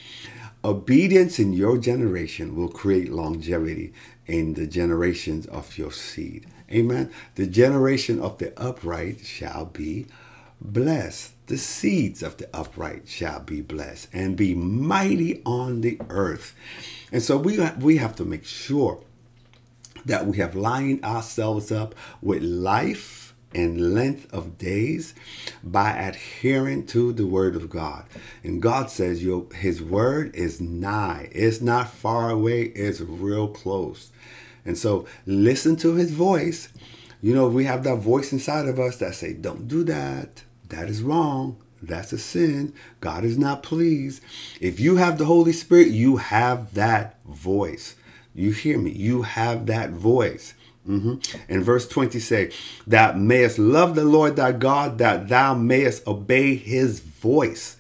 Obedience 0.65 1.39
in 1.39 1.53
your 1.53 1.79
generation 1.79 2.57
will 2.57 2.69
create 2.69 3.13
longevity 3.13 3.93
in 4.29 4.55
the 4.55 4.67
generations 4.67 5.47
of 5.47 5.79
your 5.79 5.91
seed. 5.91 6.47
Amen. 6.71 7.11
The 7.35 7.47
generation 7.47 8.21
of 8.21 8.39
the 8.39 8.53
upright 8.61 9.25
shall 9.25 9.65
be 9.65 10.07
blessed. 10.61 11.33
The 11.47 11.57
seeds 11.57 12.23
of 12.23 12.37
the 12.37 12.49
upright 12.53 13.09
shall 13.09 13.41
be 13.41 13.63
blessed 13.63 14.09
and 14.13 14.37
be 14.37 14.55
mighty 14.55 15.43
on 15.45 15.81
the 15.81 15.99
earth. 16.11 16.55
And 17.11 17.23
so 17.23 17.39
we, 17.39 17.59
we 17.81 17.97
have 17.97 18.15
to 18.17 18.25
make 18.25 18.45
sure 18.45 19.01
that 20.05 20.27
we 20.27 20.37
have 20.39 20.55
lined 20.55 21.03
ourselves 21.05 21.73
up 21.73 21.95
with 22.21 22.43
life 22.43 23.28
and 23.55 23.95
length 23.95 24.33
of 24.33 24.59
days 24.59 25.15
by 25.65 25.93
adhering 25.93 26.87
to 26.87 27.13
the 27.13 27.27
word 27.27 27.57
of 27.57 27.71
God. 27.71 28.05
And 28.45 28.61
God 28.61 28.91
says 28.91 29.23
your 29.23 29.47
his 29.55 29.83
word 29.83 30.35
is 30.35 30.61
nigh. 30.61 31.29
It's 31.33 31.61
not 31.61 31.91
far 31.91 32.31
away, 32.31 32.63
it's 32.63 33.01
real 33.01 33.49
close. 33.49 34.11
And 34.65 34.77
so 34.77 35.07
listen 35.27 35.77
to 35.77 35.95
his 35.95 36.11
voice. 36.11 36.69
You 37.23 37.35
know, 37.35 37.49
we 37.49 37.65
have 37.65 37.85
that 37.85 37.99
voice 37.99 38.33
inside 38.33 38.67
of 38.67 38.79
us 38.79 38.97
that 38.99 39.15
say, 39.15 39.33
"Don't 39.33 39.67
do 39.67 39.83
that. 39.85 40.45
That 40.69 40.89
is 40.89 41.03
wrong. 41.03 41.57
That's 41.83 42.13
a 42.13 42.19
sin. 42.19 42.75
God 43.01 43.25
is 43.25 43.39
not 43.39 43.63
pleased." 43.63 44.23
If 44.61 44.79
you 44.79 44.97
have 44.97 45.17
the 45.17 45.25
Holy 45.25 45.53
Spirit, 45.53 45.89
you 45.89 46.19
have 46.19 46.75
that 46.75 47.17
voice. 47.25 47.95
You 48.35 48.53
hear 48.53 48.79
me? 48.79 48.93
You 48.93 49.23
have 49.23 49.67
that 49.67 49.91
voice. 49.91 50.55
Mm-hmm. 50.89 51.53
And 51.53 51.63
verse 51.63 51.87
20 51.87 52.19
say, 52.19 52.51
That 52.87 53.19
mayest 53.19 53.59
love 53.59 53.95
the 53.95 54.05
Lord 54.05 54.37
thy 54.37 54.53
God, 54.53 54.99
that 54.99 55.29
thou 55.29 55.55
mayest 55.55 56.07
obey 56.07 56.57
his 56.57 57.01
voice. 57.01 57.77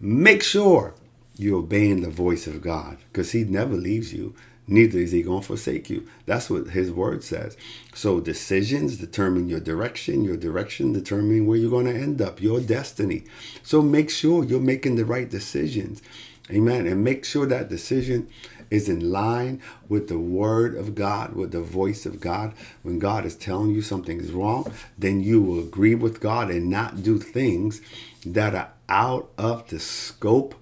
Make 0.00 0.42
sure 0.42 0.94
you're 1.40 1.60
obeying 1.60 2.02
the 2.02 2.10
voice 2.10 2.46
of 2.46 2.60
God 2.60 2.98
because 3.12 3.32
He 3.32 3.44
never 3.44 3.74
leaves 3.74 4.12
you. 4.12 4.34
Neither 4.66 4.98
is 4.98 5.12
He 5.12 5.22
going 5.22 5.40
to 5.40 5.46
forsake 5.46 5.88
you. 5.88 6.06
That's 6.26 6.50
what 6.50 6.68
His 6.68 6.90
word 6.90 7.24
says. 7.24 7.56
So 7.94 8.20
decisions 8.20 8.98
determine 8.98 9.48
your 9.48 9.60
direction. 9.60 10.22
Your 10.22 10.36
direction 10.36 10.92
determine 10.92 11.46
where 11.46 11.56
you're 11.56 11.70
going 11.70 11.86
to 11.86 11.94
end 11.98 12.20
up. 12.20 12.42
Your 12.42 12.60
destiny. 12.60 13.24
So 13.62 13.82
make 13.82 14.10
sure 14.10 14.44
you're 14.44 14.60
making 14.60 14.96
the 14.96 15.04
right 15.04 15.28
decisions. 15.28 16.02
Amen. 16.50 16.86
And 16.86 17.04
make 17.04 17.24
sure 17.24 17.46
that 17.46 17.68
decision 17.68 18.28
is 18.70 18.88
in 18.88 19.10
line 19.10 19.60
with 19.88 20.08
the 20.08 20.18
word 20.18 20.74
of 20.74 20.94
God, 20.94 21.34
with 21.34 21.50
the 21.50 21.60
voice 21.60 22.06
of 22.06 22.20
God. 22.20 22.54
When 22.82 22.98
God 22.98 23.24
is 23.24 23.34
telling 23.34 23.70
you 23.70 23.82
something 23.82 24.20
is 24.20 24.32
wrong, 24.32 24.72
then 24.96 25.20
you 25.20 25.42
will 25.42 25.58
agree 25.58 25.94
with 25.94 26.20
God 26.20 26.50
and 26.50 26.70
not 26.70 27.02
do 27.02 27.18
things 27.18 27.80
that 28.24 28.54
are 28.54 28.70
out 28.88 29.30
of 29.36 29.68
the 29.68 29.80
scope, 29.80 30.54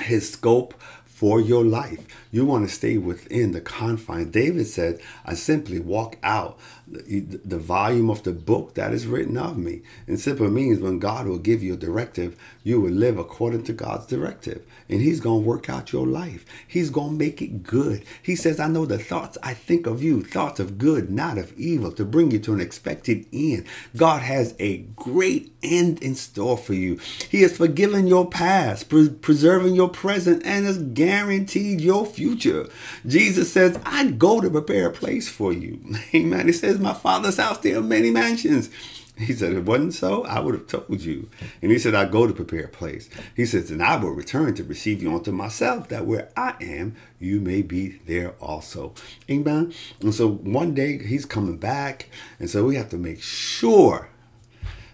his 0.00 0.30
scope 0.30 0.74
for 1.04 1.40
your 1.40 1.64
life. 1.64 2.06
You 2.36 2.44
want 2.44 2.68
to 2.68 2.74
stay 2.74 2.98
within 2.98 3.52
the 3.52 3.62
confines. 3.62 4.30
David 4.30 4.66
said, 4.66 5.00
I 5.24 5.32
simply 5.32 5.80
walk 5.80 6.18
out 6.22 6.58
the, 6.86 7.20
the 7.20 7.56
volume 7.56 8.10
of 8.10 8.24
the 8.24 8.32
book 8.32 8.74
that 8.74 8.92
is 8.92 9.06
written 9.06 9.38
of 9.38 9.56
me. 9.56 9.80
And 10.06 10.20
simply 10.20 10.48
means 10.48 10.78
when 10.78 10.98
God 10.98 11.26
will 11.26 11.38
give 11.38 11.62
you 11.62 11.72
a 11.72 11.78
directive, 11.78 12.36
you 12.62 12.78
will 12.78 12.90
live 12.90 13.16
according 13.16 13.64
to 13.64 13.72
God's 13.72 14.04
directive. 14.04 14.66
And 14.86 15.00
He's 15.00 15.20
going 15.20 15.44
to 15.44 15.48
work 15.48 15.70
out 15.70 15.92
your 15.92 16.06
life. 16.06 16.44
He's 16.68 16.90
going 16.90 17.12
to 17.12 17.24
make 17.24 17.40
it 17.40 17.62
good. 17.62 18.04
He 18.22 18.36
says, 18.36 18.60
I 18.60 18.68
know 18.68 18.84
the 18.84 18.98
thoughts 18.98 19.38
I 19.42 19.54
think 19.54 19.86
of 19.86 20.02
you, 20.02 20.22
thoughts 20.22 20.60
of 20.60 20.76
good, 20.76 21.10
not 21.10 21.38
of 21.38 21.58
evil, 21.58 21.90
to 21.92 22.04
bring 22.04 22.32
you 22.32 22.38
to 22.40 22.52
an 22.52 22.60
expected 22.60 23.24
end. 23.32 23.64
God 23.96 24.20
has 24.20 24.54
a 24.58 24.78
great 24.94 25.54
end 25.62 26.02
in 26.02 26.14
store 26.14 26.58
for 26.58 26.74
you. 26.74 27.00
He 27.30 27.40
has 27.42 27.56
forgiven 27.56 28.06
your 28.06 28.28
past, 28.28 28.90
pre- 28.90 29.08
preserving 29.08 29.74
your 29.74 29.88
present, 29.88 30.44
and 30.44 30.66
has 30.66 30.76
guaranteed 30.76 31.80
your 31.80 32.04
future. 32.04 32.25
Jesus 32.34 33.52
says, 33.52 33.78
I 33.84 34.10
go 34.10 34.40
to 34.40 34.50
prepare 34.50 34.88
a 34.88 34.92
place 34.92 35.28
for 35.28 35.52
you. 35.52 35.80
Amen. 36.14 36.46
He 36.46 36.52
says, 36.52 36.78
My 36.78 36.94
Father's 36.94 37.38
house, 37.38 37.58
there 37.58 37.78
are 37.78 37.82
many 37.82 38.10
mansions. 38.10 38.70
He 39.18 39.32
said, 39.32 39.54
it 39.54 39.64
wasn't 39.64 39.94
so, 39.94 40.24
I 40.26 40.40
would 40.40 40.52
have 40.52 40.66
told 40.66 41.00
you. 41.00 41.30
And 41.62 41.72
he 41.72 41.78
said, 41.78 41.94
I 41.94 42.04
go 42.04 42.26
to 42.26 42.34
prepare 42.34 42.64
a 42.64 42.68
place. 42.68 43.08
He 43.34 43.46
says, 43.46 43.70
And 43.70 43.82
I 43.82 43.96
will 43.96 44.10
return 44.10 44.54
to 44.56 44.64
receive 44.64 45.02
you 45.02 45.14
unto 45.14 45.32
myself, 45.32 45.88
that 45.88 46.04
where 46.04 46.28
I 46.36 46.54
am, 46.60 46.96
you 47.18 47.40
may 47.40 47.62
be 47.62 47.98
there 48.06 48.32
also. 48.40 48.92
Amen. 49.30 49.72
And 50.00 50.14
so 50.14 50.28
one 50.28 50.74
day 50.74 50.98
he's 50.98 51.24
coming 51.24 51.56
back. 51.56 52.10
And 52.38 52.50
so 52.50 52.66
we 52.66 52.76
have 52.76 52.90
to 52.90 52.98
make 52.98 53.22
sure 53.22 54.10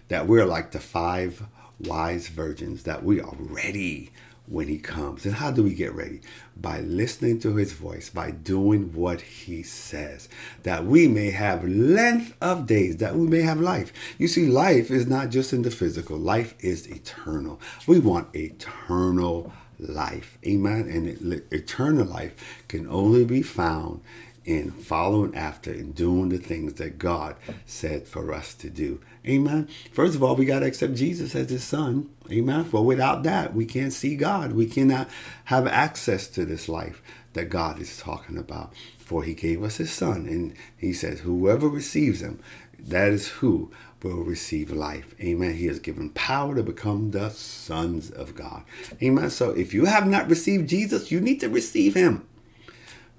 that 0.07 0.25
we're 0.25 0.45
like 0.45 0.71
the 0.71 0.79
five 0.79 1.43
wise 1.79 2.29
virgins, 2.29 2.83
that 2.83 3.03
we 3.03 3.19
are 3.19 3.35
ready 3.37 4.11
when 4.53 4.67
he 4.67 4.77
comes. 4.77 5.25
And 5.25 5.33
how 5.35 5.49
do 5.49 5.63
we 5.63 5.73
get 5.73 5.95
ready? 5.95 6.21
By 6.55 6.81
listening 6.81 7.39
to 7.39 7.55
his 7.55 7.73
voice, 7.73 8.11
by 8.11 8.29
doing 8.29 8.93
what 8.93 9.21
he 9.21 9.63
says, 9.63 10.29
that 10.61 10.85
we 10.85 11.07
may 11.07 11.31
have 11.31 11.67
length 11.67 12.37
of 12.39 12.67
days, 12.67 12.97
that 12.97 13.15
we 13.15 13.25
may 13.25 13.41
have 13.41 13.59
life. 13.59 13.91
You 14.19 14.27
see, 14.27 14.45
life 14.45 14.91
is 14.91 15.07
not 15.07 15.31
just 15.31 15.53
in 15.53 15.63
the 15.63 15.71
physical, 15.71 16.17
life 16.17 16.53
is 16.59 16.87
eternal. 16.87 17.59
We 17.87 17.97
want 17.97 18.35
eternal 18.35 19.51
life. 19.79 20.37
Amen. 20.45 20.87
And 20.87 21.41
eternal 21.51 22.05
life 22.05 22.63
can 22.67 22.87
only 22.87 23.25
be 23.25 23.41
found 23.41 24.01
in 24.45 24.71
following 24.71 25.35
after 25.35 25.71
and 25.71 25.95
doing 25.95 26.29
the 26.29 26.37
things 26.37 26.73
that 26.75 26.97
God 26.97 27.35
said 27.65 28.07
for 28.07 28.33
us 28.33 28.53
to 28.55 28.69
do. 28.69 28.99
Amen. 29.25 29.69
First 29.91 30.15
of 30.15 30.23
all, 30.23 30.35
we 30.35 30.45
got 30.45 30.59
to 30.59 30.65
accept 30.65 30.95
Jesus 30.95 31.35
as 31.35 31.49
his 31.49 31.63
son. 31.63 32.09
Amen. 32.31 32.65
For 32.65 32.83
without 32.83 33.23
that, 33.23 33.53
we 33.53 33.65
can't 33.65 33.93
see 33.93 34.15
God. 34.15 34.51
We 34.51 34.65
cannot 34.65 35.09
have 35.45 35.65
access 35.67 36.27
to 36.29 36.45
this 36.45 36.67
life 36.67 37.01
that 37.33 37.45
God 37.45 37.79
is 37.79 37.97
talking 37.97 38.37
about. 38.37 38.73
For 38.97 39.23
he 39.23 39.33
gave 39.33 39.63
us 39.63 39.77
his 39.77 39.91
son. 39.91 40.25
And 40.27 40.55
he 40.77 40.93
says, 40.93 41.21
whoever 41.21 41.67
receives 41.67 42.21
him, 42.21 42.39
that 42.77 43.13
is 43.13 43.27
who 43.29 43.71
will 44.01 44.23
receive 44.23 44.69
life. 44.71 45.15
Amen. 45.21 45.55
He 45.55 45.67
has 45.67 45.79
given 45.79 46.09
power 46.09 46.55
to 46.55 46.63
become 46.63 47.11
the 47.11 47.29
sons 47.29 48.11
of 48.11 48.35
God. 48.35 48.63
Amen. 49.01 49.29
So 49.29 49.51
if 49.51 49.73
you 49.73 49.85
have 49.85 50.05
not 50.05 50.29
received 50.29 50.67
Jesus, 50.67 51.11
you 51.11 51.21
need 51.21 51.39
to 51.39 51.47
receive 51.47 51.93
him 51.93 52.27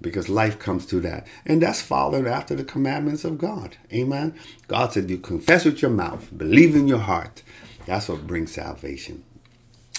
because 0.05 0.29
life 0.29 0.59
comes 0.61 0.87
to 0.87 1.01
that. 1.01 1.27
And 1.45 1.61
that's 1.61 1.83
followed 1.83 2.29
after 2.29 2.55
the 2.55 2.63
commandments 2.63 3.25
of 3.25 3.39
God. 3.39 3.77
Amen. 3.93 4.35
God 4.69 4.93
said, 4.93 5.11
You 5.11 5.19
confess 5.19 5.65
with 5.65 5.83
your 5.83 5.91
mouth, 5.91 6.29
believe 6.37 6.77
in 6.77 6.87
your 6.87 6.99
heart. 6.99 7.43
That's 7.87 8.09
what 8.09 8.27
brings 8.27 8.53
salvation. 8.53 9.25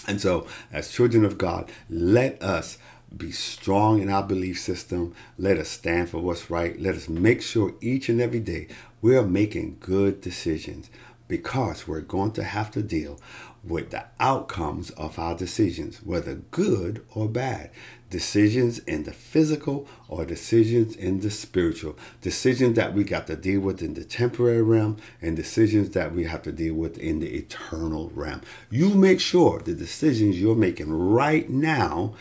And 0.08 0.22
so, 0.22 0.48
as 0.72 0.92
children 0.92 1.26
of 1.26 1.38
God, 1.38 1.70
let 1.90 2.42
us 2.42 2.78
be 3.16 3.32
strong 3.32 4.02
in 4.02 4.10
our 4.10 4.24
belief 4.24 4.60
system. 4.60 5.16
Let 5.38 5.58
us 5.58 5.70
stand 5.70 6.10
for 6.10 6.20
what's 6.20 6.50
right. 6.50 6.80
Let 6.80 6.96
us 6.96 7.10
make 7.10 7.42
sure 7.42 7.74
each 7.82 8.08
and 8.08 8.22
every 8.22 8.40
day 8.40 8.68
we 9.02 9.18
are 9.18 9.26
making 9.26 9.78
good 9.80 10.22
decisions 10.22 10.90
because 11.28 11.88
we're 11.88 12.02
going 12.02 12.32
to 12.34 12.44
have 12.44 12.72
to 12.72 12.82
deal 12.82 13.20
with 13.64 13.90
the 13.90 14.06
outcomes 14.20 14.92
of 14.92 15.18
our 15.18 15.36
decisions, 15.36 15.98
whether 16.04 16.36
good 16.36 17.04
or 17.14 17.28
bad. 17.28 17.72
Decisions 18.12 18.80
in 18.80 19.04
the 19.04 19.12
physical 19.12 19.88
or 20.08 20.24
decisions 20.26 20.96
in 20.96 21.22
the 21.22 21.32
spiritual. 21.32 21.98
Decisions 22.22 22.76
that 22.76 22.94
we 22.94 23.04
got 23.04 23.26
to 23.28 23.36
deal 23.36 23.62
with 23.62 23.82
in 23.82 23.96
the 23.96 24.04
temporary 24.04 24.62
realm 24.62 24.98
and 25.22 25.36
decisions 25.36 25.90
that 25.92 26.14
we 26.14 26.26
have 26.26 26.44
to 26.44 26.52
deal 26.52 26.76
with 26.76 26.98
in 27.00 27.20
the 27.20 27.36
eternal 27.36 28.12
realm. 28.14 28.42
You 28.70 28.90
make 28.90 29.20
sure 29.20 29.60
the 29.60 29.74
decisions 29.74 30.40
you're 30.40 30.56
making 30.56 30.94
right 30.94 31.50
now, 31.50 32.14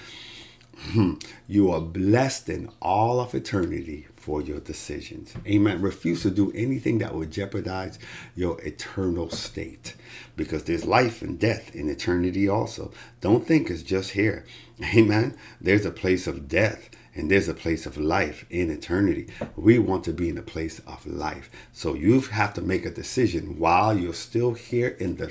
you 1.47 1.71
are 1.71 1.81
blessed 1.81 2.49
in 2.49 2.71
all 2.81 3.21
of 3.21 3.35
eternity 3.35 4.07
for 4.25 4.41
your 4.41 4.59
decisions. 4.59 5.35
Amen. 5.47 5.83
Refuse 5.83 6.23
to 6.23 6.31
do 6.31 6.51
anything 6.53 6.97
that 6.97 7.15
would 7.15 7.31
jeopardize 7.31 7.99
your 8.35 8.59
eternal 8.63 9.29
state 9.29 9.97
because 10.35 10.65
there's 10.65 10.87
life 10.87 11.21
and 11.21 11.39
death 11.39 11.75
in 11.75 11.91
eternity 11.91 12.49
also. 12.49 12.91
Don't 13.21 13.47
think 13.47 13.69
it's 13.69 13.83
just 13.83 14.13
here. 14.13 14.47
Amen. 14.97 15.37
There's 15.61 15.85
a 15.85 15.91
place 15.91 16.27
of 16.27 16.49
death 16.49 16.89
and 17.15 17.31
there's 17.31 17.49
a 17.49 17.55
place 17.55 17.85
of 17.85 17.99
life 17.99 18.47
in 18.49 18.71
eternity. 18.71 19.29
We 19.57 19.79
want 19.79 20.05
to 20.05 20.15
be 20.15 20.31
in 20.31 20.39
a 20.39 20.43
place 20.43 20.79
of 20.87 21.07
life. 21.07 21.51
So 21.75 21.93
you 21.93 22.23
have 22.23 22.55
to 22.55 22.63
make 22.63 22.87
a 22.87 22.91
decision 22.91 23.59
while 23.59 23.95
you're 23.99 24.15
still 24.15 24.55
here 24.55 24.97
in 24.99 25.17
the 25.17 25.29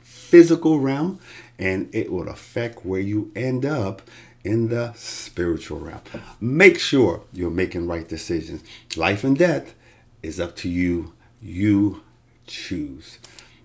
physical 0.00 0.80
realm 0.80 1.20
and 1.56 1.88
it 1.94 2.10
will 2.10 2.28
affect 2.28 2.84
where 2.84 3.00
you 3.00 3.30
end 3.36 3.64
up 3.64 4.02
in 4.48 4.68
the 4.68 4.94
spiritual 4.94 5.78
realm. 5.78 6.00
Make 6.40 6.78
sure 6.78 7.22
you're 7.34 7.50
making 7.50 7.86
right 7.86 8.08
decisions. 8.08 8.64
Life 8.96 9.22
and 9.22 9.36
death 9.36 9.74
is 10.22 10.40
up 10.40 10.56
to 10.56 10.70
you. 10.70 11.12
You 11.42 12.02
choose. 12.46 13.18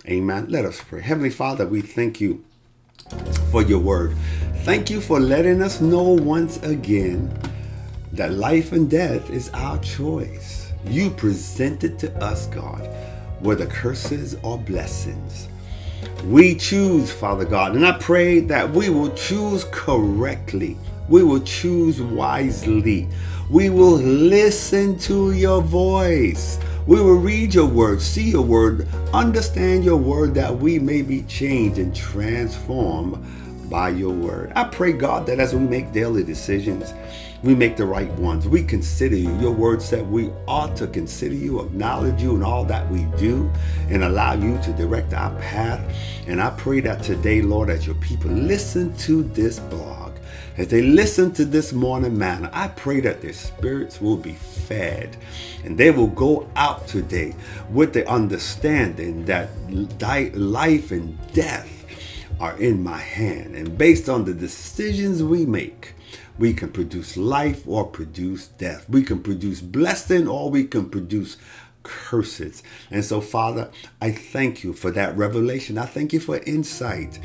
Amen. 0.06 0.48
Let 0.50 0.66
us 0.66 0.82
pray. 0.82 1.02
Heavenly 1.02 1.30
Father, 1.30 1.66
we 1.66 1.82
thank 1.82 2.20
you 2.20 2.44
for 3.50 3.62
your 3.62 3.80
word. 3.80 4.14
Thank 4.66 4.90
you 4.90 5.00
for 5.00 5.22
letting 5.22 5.62
us 5.62 5.80
know 5.80 6.04
once 6.04 6.62
again 6.64 7.32
that 8.12 8.34
life 8.34 8.74
and 8.74 8.90
death 8.90 9.30
is 9.30 9.50
our 9.54 9.80
choice. 9.80 10.74
You 10.86 11.12
presented 11.12 11.98
to 12.00 12.14
us, 12.22 12.48
God, 12.48 12.90
whether 13.40 13.66
curses 13.66 14.36
or 14.44 14.58
blessings. 14.58 15.48
We 16.26 16.56
choose, 16.56 17.12
Father 17.12 17.44
God, 17.44 17.76
and 17.76 17.86
I 17.86 17.98
pray 17.98 18.40
that 18.40 18.70
we 18.70 18.90
will 18.90 19.14
choose 19.14 19.66
correctly. 19.72 20.78
We 21.10 21.22
will 21.22 21.42
choose 21.42 22.02
wisely. 22.02 23.10
We 23.50 23.70
will 23.70 23.98
listen 23.98 24.98
to 25.00 25.34
your 25.34 25.62
voice. 25.62 26.60
We 26.88 27.02
will 27.02 27.18
read 27.18 27.54
your 27.54 27.66
word, 27.68 28.02
see 28.02 28.30
your 28.32 28.42
word, 28.42 28.88
understand 29.14 29.84
your 29.84 29.98
word 29.98 30.34
that 30.36 30.58
we 30.58 30.80
may 30.80 31.02
be 31.02 31.24
changed 31.24 31.78
and 31.78 31.94
transformed 31.94 33.18
by 33.70 33.90
your 33.90 34.14
word. 34.14 34.54
I 34.56 34.64
pray, 34.64 34.94
God, 34.94 35.26
that 35.26 35.42
as 35.42 35.54
we 35.54 35.60
make 35.60 35.92
daily 35.92 36.24
decisions, 36.24 36.94
we 37.44 37.54
make 37.54 37.76
the 37.76 37.86
right 37.86 38.10
ones. 38.14 38.48
We 38.48 38.64
consider 38.64 39.18
you. 39.18 39.38
Your 39.40 39.52
word 39.52 39.82
said 39.82 40.10
we 40.10 40.32
ought 40.48 40.76
to 40.78 40.88
consider 40.88 41.36
you, 41.36 41.60
acknowledge 41.60 42.22
you 42.22 42.36
in 42.36 42.44
all 42.44 42.64
that 42.66 42.90
we 42.90 43.04
do, 43.18 43.52
and 43.90 44.04
allow 44.04 44.34
you 44.34 44.58
to 44.64 44.72
direct 44.74 45.14
our 45.14 45.38
path. 45.42 45.82
And 46.26 46.42
I 46.42 46.52
pray 46.52 46.80
that 46.82 47.04
today, 47.04 47.42
Lord, 47.42 47.70
as 47.70 47.86
your 47.86 47.96
people 47.96 48.32
listen 48.32 48.96
to 49.00 49.24
this 49.24 49.60
blog, 49.60 50.14
as 50.56 50.70
they 50.70 50.82
listen 50.82 51.34
to 51.34 51.46
this 51.46 51.74
morning 51.74 52.18
manna, 52.18 52.50
I 52.54 52.70
pray 52.70 53.02
that 53.02 53.22
their 53.22 53.34
spirits 53.34 54.00
will 54.00 54.18
be 54.18 54.34
fed 54.34 55.18
and 55.66 55.78
they 55.78 55.92
will 55.92 56.08
go 56.08 56.50
out 56.56 56.88
today 56.88 57.36
with 57.70 57.94
the 57.94 58.08
understanding 58.08 59.26
that 59.26 59.50
life 59.70 60.92
and 60.92 61.34
death 61.34 61.70
are 62.40 62.58
in 62.58 62.84
my 62.84 62.98
hand. 62.98 63.56
And 63.56 63.78
based 63.78 64.08
on 64.10 64.26
the 64.26 64.34
decisions 64.34 65.24
we 65.24 65.46
make, 65.46 65.94
we 66.38 66.54
can 66.54 66.72
produce 66.72 67.18
life 67.18 67.64
or 67.68 67.86
produce 67.86 68.48
death. 68.48 68.90
We 68.90 69.04
can 69.04 69.22
produce 69.22 69.62
blessing 69.62 70.28
or 70.28 70.50
we 70.50 70.66
can 70.66 70.90
produce 70.90 71.38
curses. 71.84 72.64
And 72.90 73.04
so, 73.04 73.22
Father, 73.22 73.70
I 74.02 74.12
thank 74.12 74.64
you 74.64 74.74
for 74.74 74.90
that 74.92 75.16
revelation. 75.16 75.78
I 75.78 75.86
thank 75.86 76.14
you 76.14 76.20
for 76.20 76.38
insight. 76.38 77.20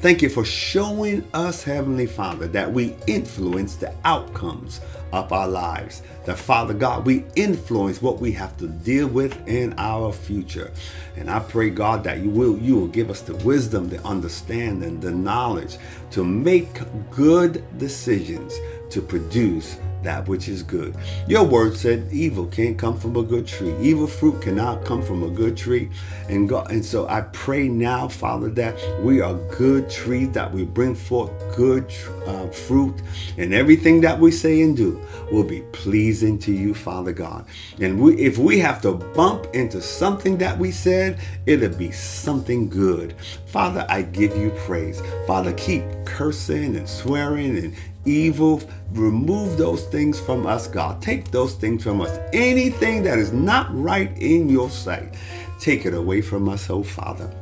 Thank 0.00 0.22
you 0.22 0.28
for 0.28 0.44
showing 0.44 1.26
us, 1.34 1.64
Heavenly 1.64 2.06
Father, 2.06 2.46
that 2.48 2.72
we 2.72 2.94
influence 3.06 3.76
the 3.76 3.94
outcomes 4.04 4.80
of 5.12 5.32
our 5.32 5.48
lives. 5.48 6.02
That, 6.24 6.38
Father 6.38 6.74
God, 6.74 7.04
we 7.04 7.24
influence 7.36 8.00
what 8.00 8.20
we 8.20 8.32
have 8.32 8.56
to 8.58 8.68
deal 8.68 9.08
with 9.08 9.46
in 9.46 9.74
our 9.76 10.12
future. 10.12 10.70
And 11.16 11.30
I 11.30 11.40
pray, 11.40 11.70
God, 11.70 12.04
that 12.04 12.18
you 12.20 12.30
will 12.30 12.58
you 12.58 12.76
will 12.76 12.88
give 12.88 13.10
us 13.10 13.20
the 13.20 13.36
wisdom, 13.36 13.88
the 13.88 14.04
understanding, 14.06 15.00
the 15.00 15.10
knowledge 15.10 15.76
to 16.12 16.24
make 16.24 16.80
good 17.10 17.64
decisions 17.78 18.54
to 18.90 19.02
produce 19.02 19.76
that 20.02 20.28
which 20.28 20.48
is 20.48 20.62
good. 20.62 20.94
Your 21.26 21.44
word 21.44 21.76
said 21.76 22.08
evil 22.12 22.46
can't 22.46 22.78
come 22.78 22.98
from 22.98 23.16
a 23.16 23.22
good 23.22 23.46
tree. 23.46 23.74
Evil 23.80 24.06
fruit 24.06 24.42
cannot 24.42 24.84
come 24.84 25.02
from 25.02 25.22
a 25.22 25.28
good 25.28 25.56
tree. 25.56 25.90
And 26.28 26.48
God, 26.48 26.70
and 26.70 26.84
so 26.84 27.08
I 27.08 27.22
pray 27.22 27.68
now, 27.68 28.08
Father, 28.08 28.48
that 28.50 28.76
we 29.02 29.20
are 29.20 29.34
good 29.56 29.90
trees, 29.90 30.30
that 30.32 30.52
we 30.52 30.64
bring 30.64 30.94
forth 30.94 31.30
good 31.56 31.92
uh, 32.26 32.48
fruit, 32.48 32.94
and 33.36 33.52
everything 33.52 34.00
that 34.02 34.18
we 34.18 34.30
say 34.30 34.62
and 34.62 34.76
do 34.76 35.00
will 35.30 35.44
be 35.44 35.62
pleasing 35.72 36.38
to 36.40 36.52
you, 36.52 36.74
Father 36.74 37.12
God. 37.12 37.44
And 37.80 38.00
we, 38.00 38.16
if 38.16 38.38
we 38.38 38.58
have 38.60 38.80
to 38.82 38.92
bump 38.92 39.46
into 39.54 39.80
something 39.80 40.38
that 40.38 40.58
we 40.58 40.70
said, 40.70 41.18
it'll 41.46 41.76
be 41.76 41.90
something 41.90 42.68
good. 42.68 43.14
Father, 43.46 43.86
I 43.88 44.02
give 44.02 44.36
you 44.36 44.50
praise. 44.66 45.02
Father, 45.26 45.52
keep 45.54 45.82
cursing 46.04 46.76
and 46.76 46.88
swearing 46.88 47.56
and 47.56 47.74
evil. 48.04 48.62
Remove 48.92 49.58
those 49.58 49.84
things 49.86 50.20
from 50.20 50.46
us, 50.46 50.66
God. 50.66 51.00
Take 51.00 51.30
those 51.30 51.54
things 51.54 51.82
from 51.82 52.00
us. 52.00 52.18
Anything 52.32 53.02
that 53.04 53.18
is 53.18 53.32
not 53.32 53.66
right 53.70 54.16
in 54.18 54.48
your 54.48 54.70
sight, 54.70 55.14
take 55.60 55.86
it 55.86 55.94
away 55.94 56.20
from 56.20 56.48
us, 56.48 56.68
oh 56.70 56.82
Father. 56.82 57.32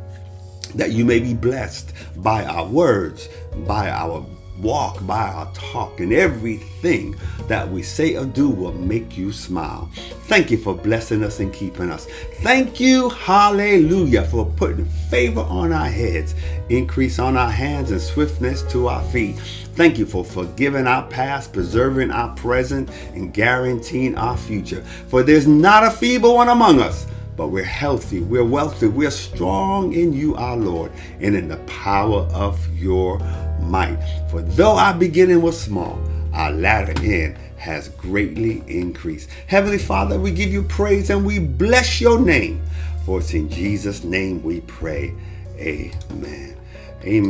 That 0.75 0.93
you 0.93 1.05
may 1.05 1.19
be 1.19 1.35
blessed 1.35 1.93
by 2.17 2.45
our 2.45 2.67
words, 2.67 3.29
by 3.67 3.91
our 3.91 4.25
walk, 4.61 5.05
by 5.07 5.29
our 5.29 5.51
talk, 5.53 6.01
and 6.01 6.13
everything 6.13 7.17
that 7.49 7.69
we 7.69 7.83
say 7.83 8.17
or 8.17 8.27
do 8.27 8.49
will 8.49 8.73
make 8.73 9.17
you 9.17 9.33
smile. 9.33 9.91
Thank 10.25 10.51
you 10.51 10.59
for 10.59 10.75
blessing 10.75 11.25
us 11.25 11.41
and 11.41 11.53
keeping 11.53 11.91
us. 11.91 12.07
Thank 12.43 12.79
you, 12.79 13.09
hallelujah, 13.09 14.25
for 14.25 14.45
putting 14.45 14.85
favor 14.85 15.41
on 15.41 15.73
our 15.73 15.89
heads, 15.89 16.35
increase 16.69 17.19
on 17.19 17.37
our 17.37 17.51
hands, 17.51 17.91
and 17.91 18.01
swiftness 18.01 18.63
to 18.71 18.89
our 18.89 19.03
feet. 19.05 19.41
Thank 19.81 19.97
you 19.97 20.05
for 20.05 20.27
forgiving 20.27 20.87
our 20.87 21.07
past, 21.07 21.55
preserving 21.55 22.11
our 22.11 22.35
present, 22.35 22.91
and 23.15 23.33
guaranteeing 23.33 24.15
our 24.15 24.37
future. 24.37 24.83
For 25.09 25.23
there's 25.23 25.47
not 25.47 25.85
a 25.85 25.91
feeble 25.91 26.35
one 26.35 26.51
among 26.51 26.81
us 26.81 27.07
but 27.35 27.49
we're 27.49 27.65
healthy, 27.65 28.21
we're 28.21 28.45
wealthy, 28.45 28.89
we're 28.89 29.11
strong 29.11 29.95
in 29.95 30.13
you, 30.13 30.37
our 30.37 30.59
Lord, 30.59 30.93
and 31.21 31.35
in 31.35 31.49
the 31.49 31.57
power 31.59 32.29
of 32.35 32.61
your 32.77 33.21
might. 33.63 34.05
For 34.31 34.43
though 34.43 34.77
our 34.77 34.93
beginning 34.93 35.41
was 35.41 35.59
small, 35.59 35.99
our 36.35 36.53
latter 36.53 36.93
end 37.03 37.39
has 37.57 37.89
greatly 37.89 38.63
increased. 38.67 39.31
Heavenly 39.47 39.79
Father, 39.79 40.21
we 40.21 40.31
give 40.31 40.53
you 40.53 40.63
praise 40.63 41.09
and 41.09 41.25
we 41.25 41.39
bless 41.39 42.03
your 42.03 42.21
name. 42.21 42.61
For 43.07 43.21
it's 43.21 43.33
in 43.33 43.49
Jesus' 43.49 44.05
name 44.05 44.43
we 44.43 44.61
pray. 44.61 45.15
Amen. 45.57 45.95
Amen. 46.11 47.25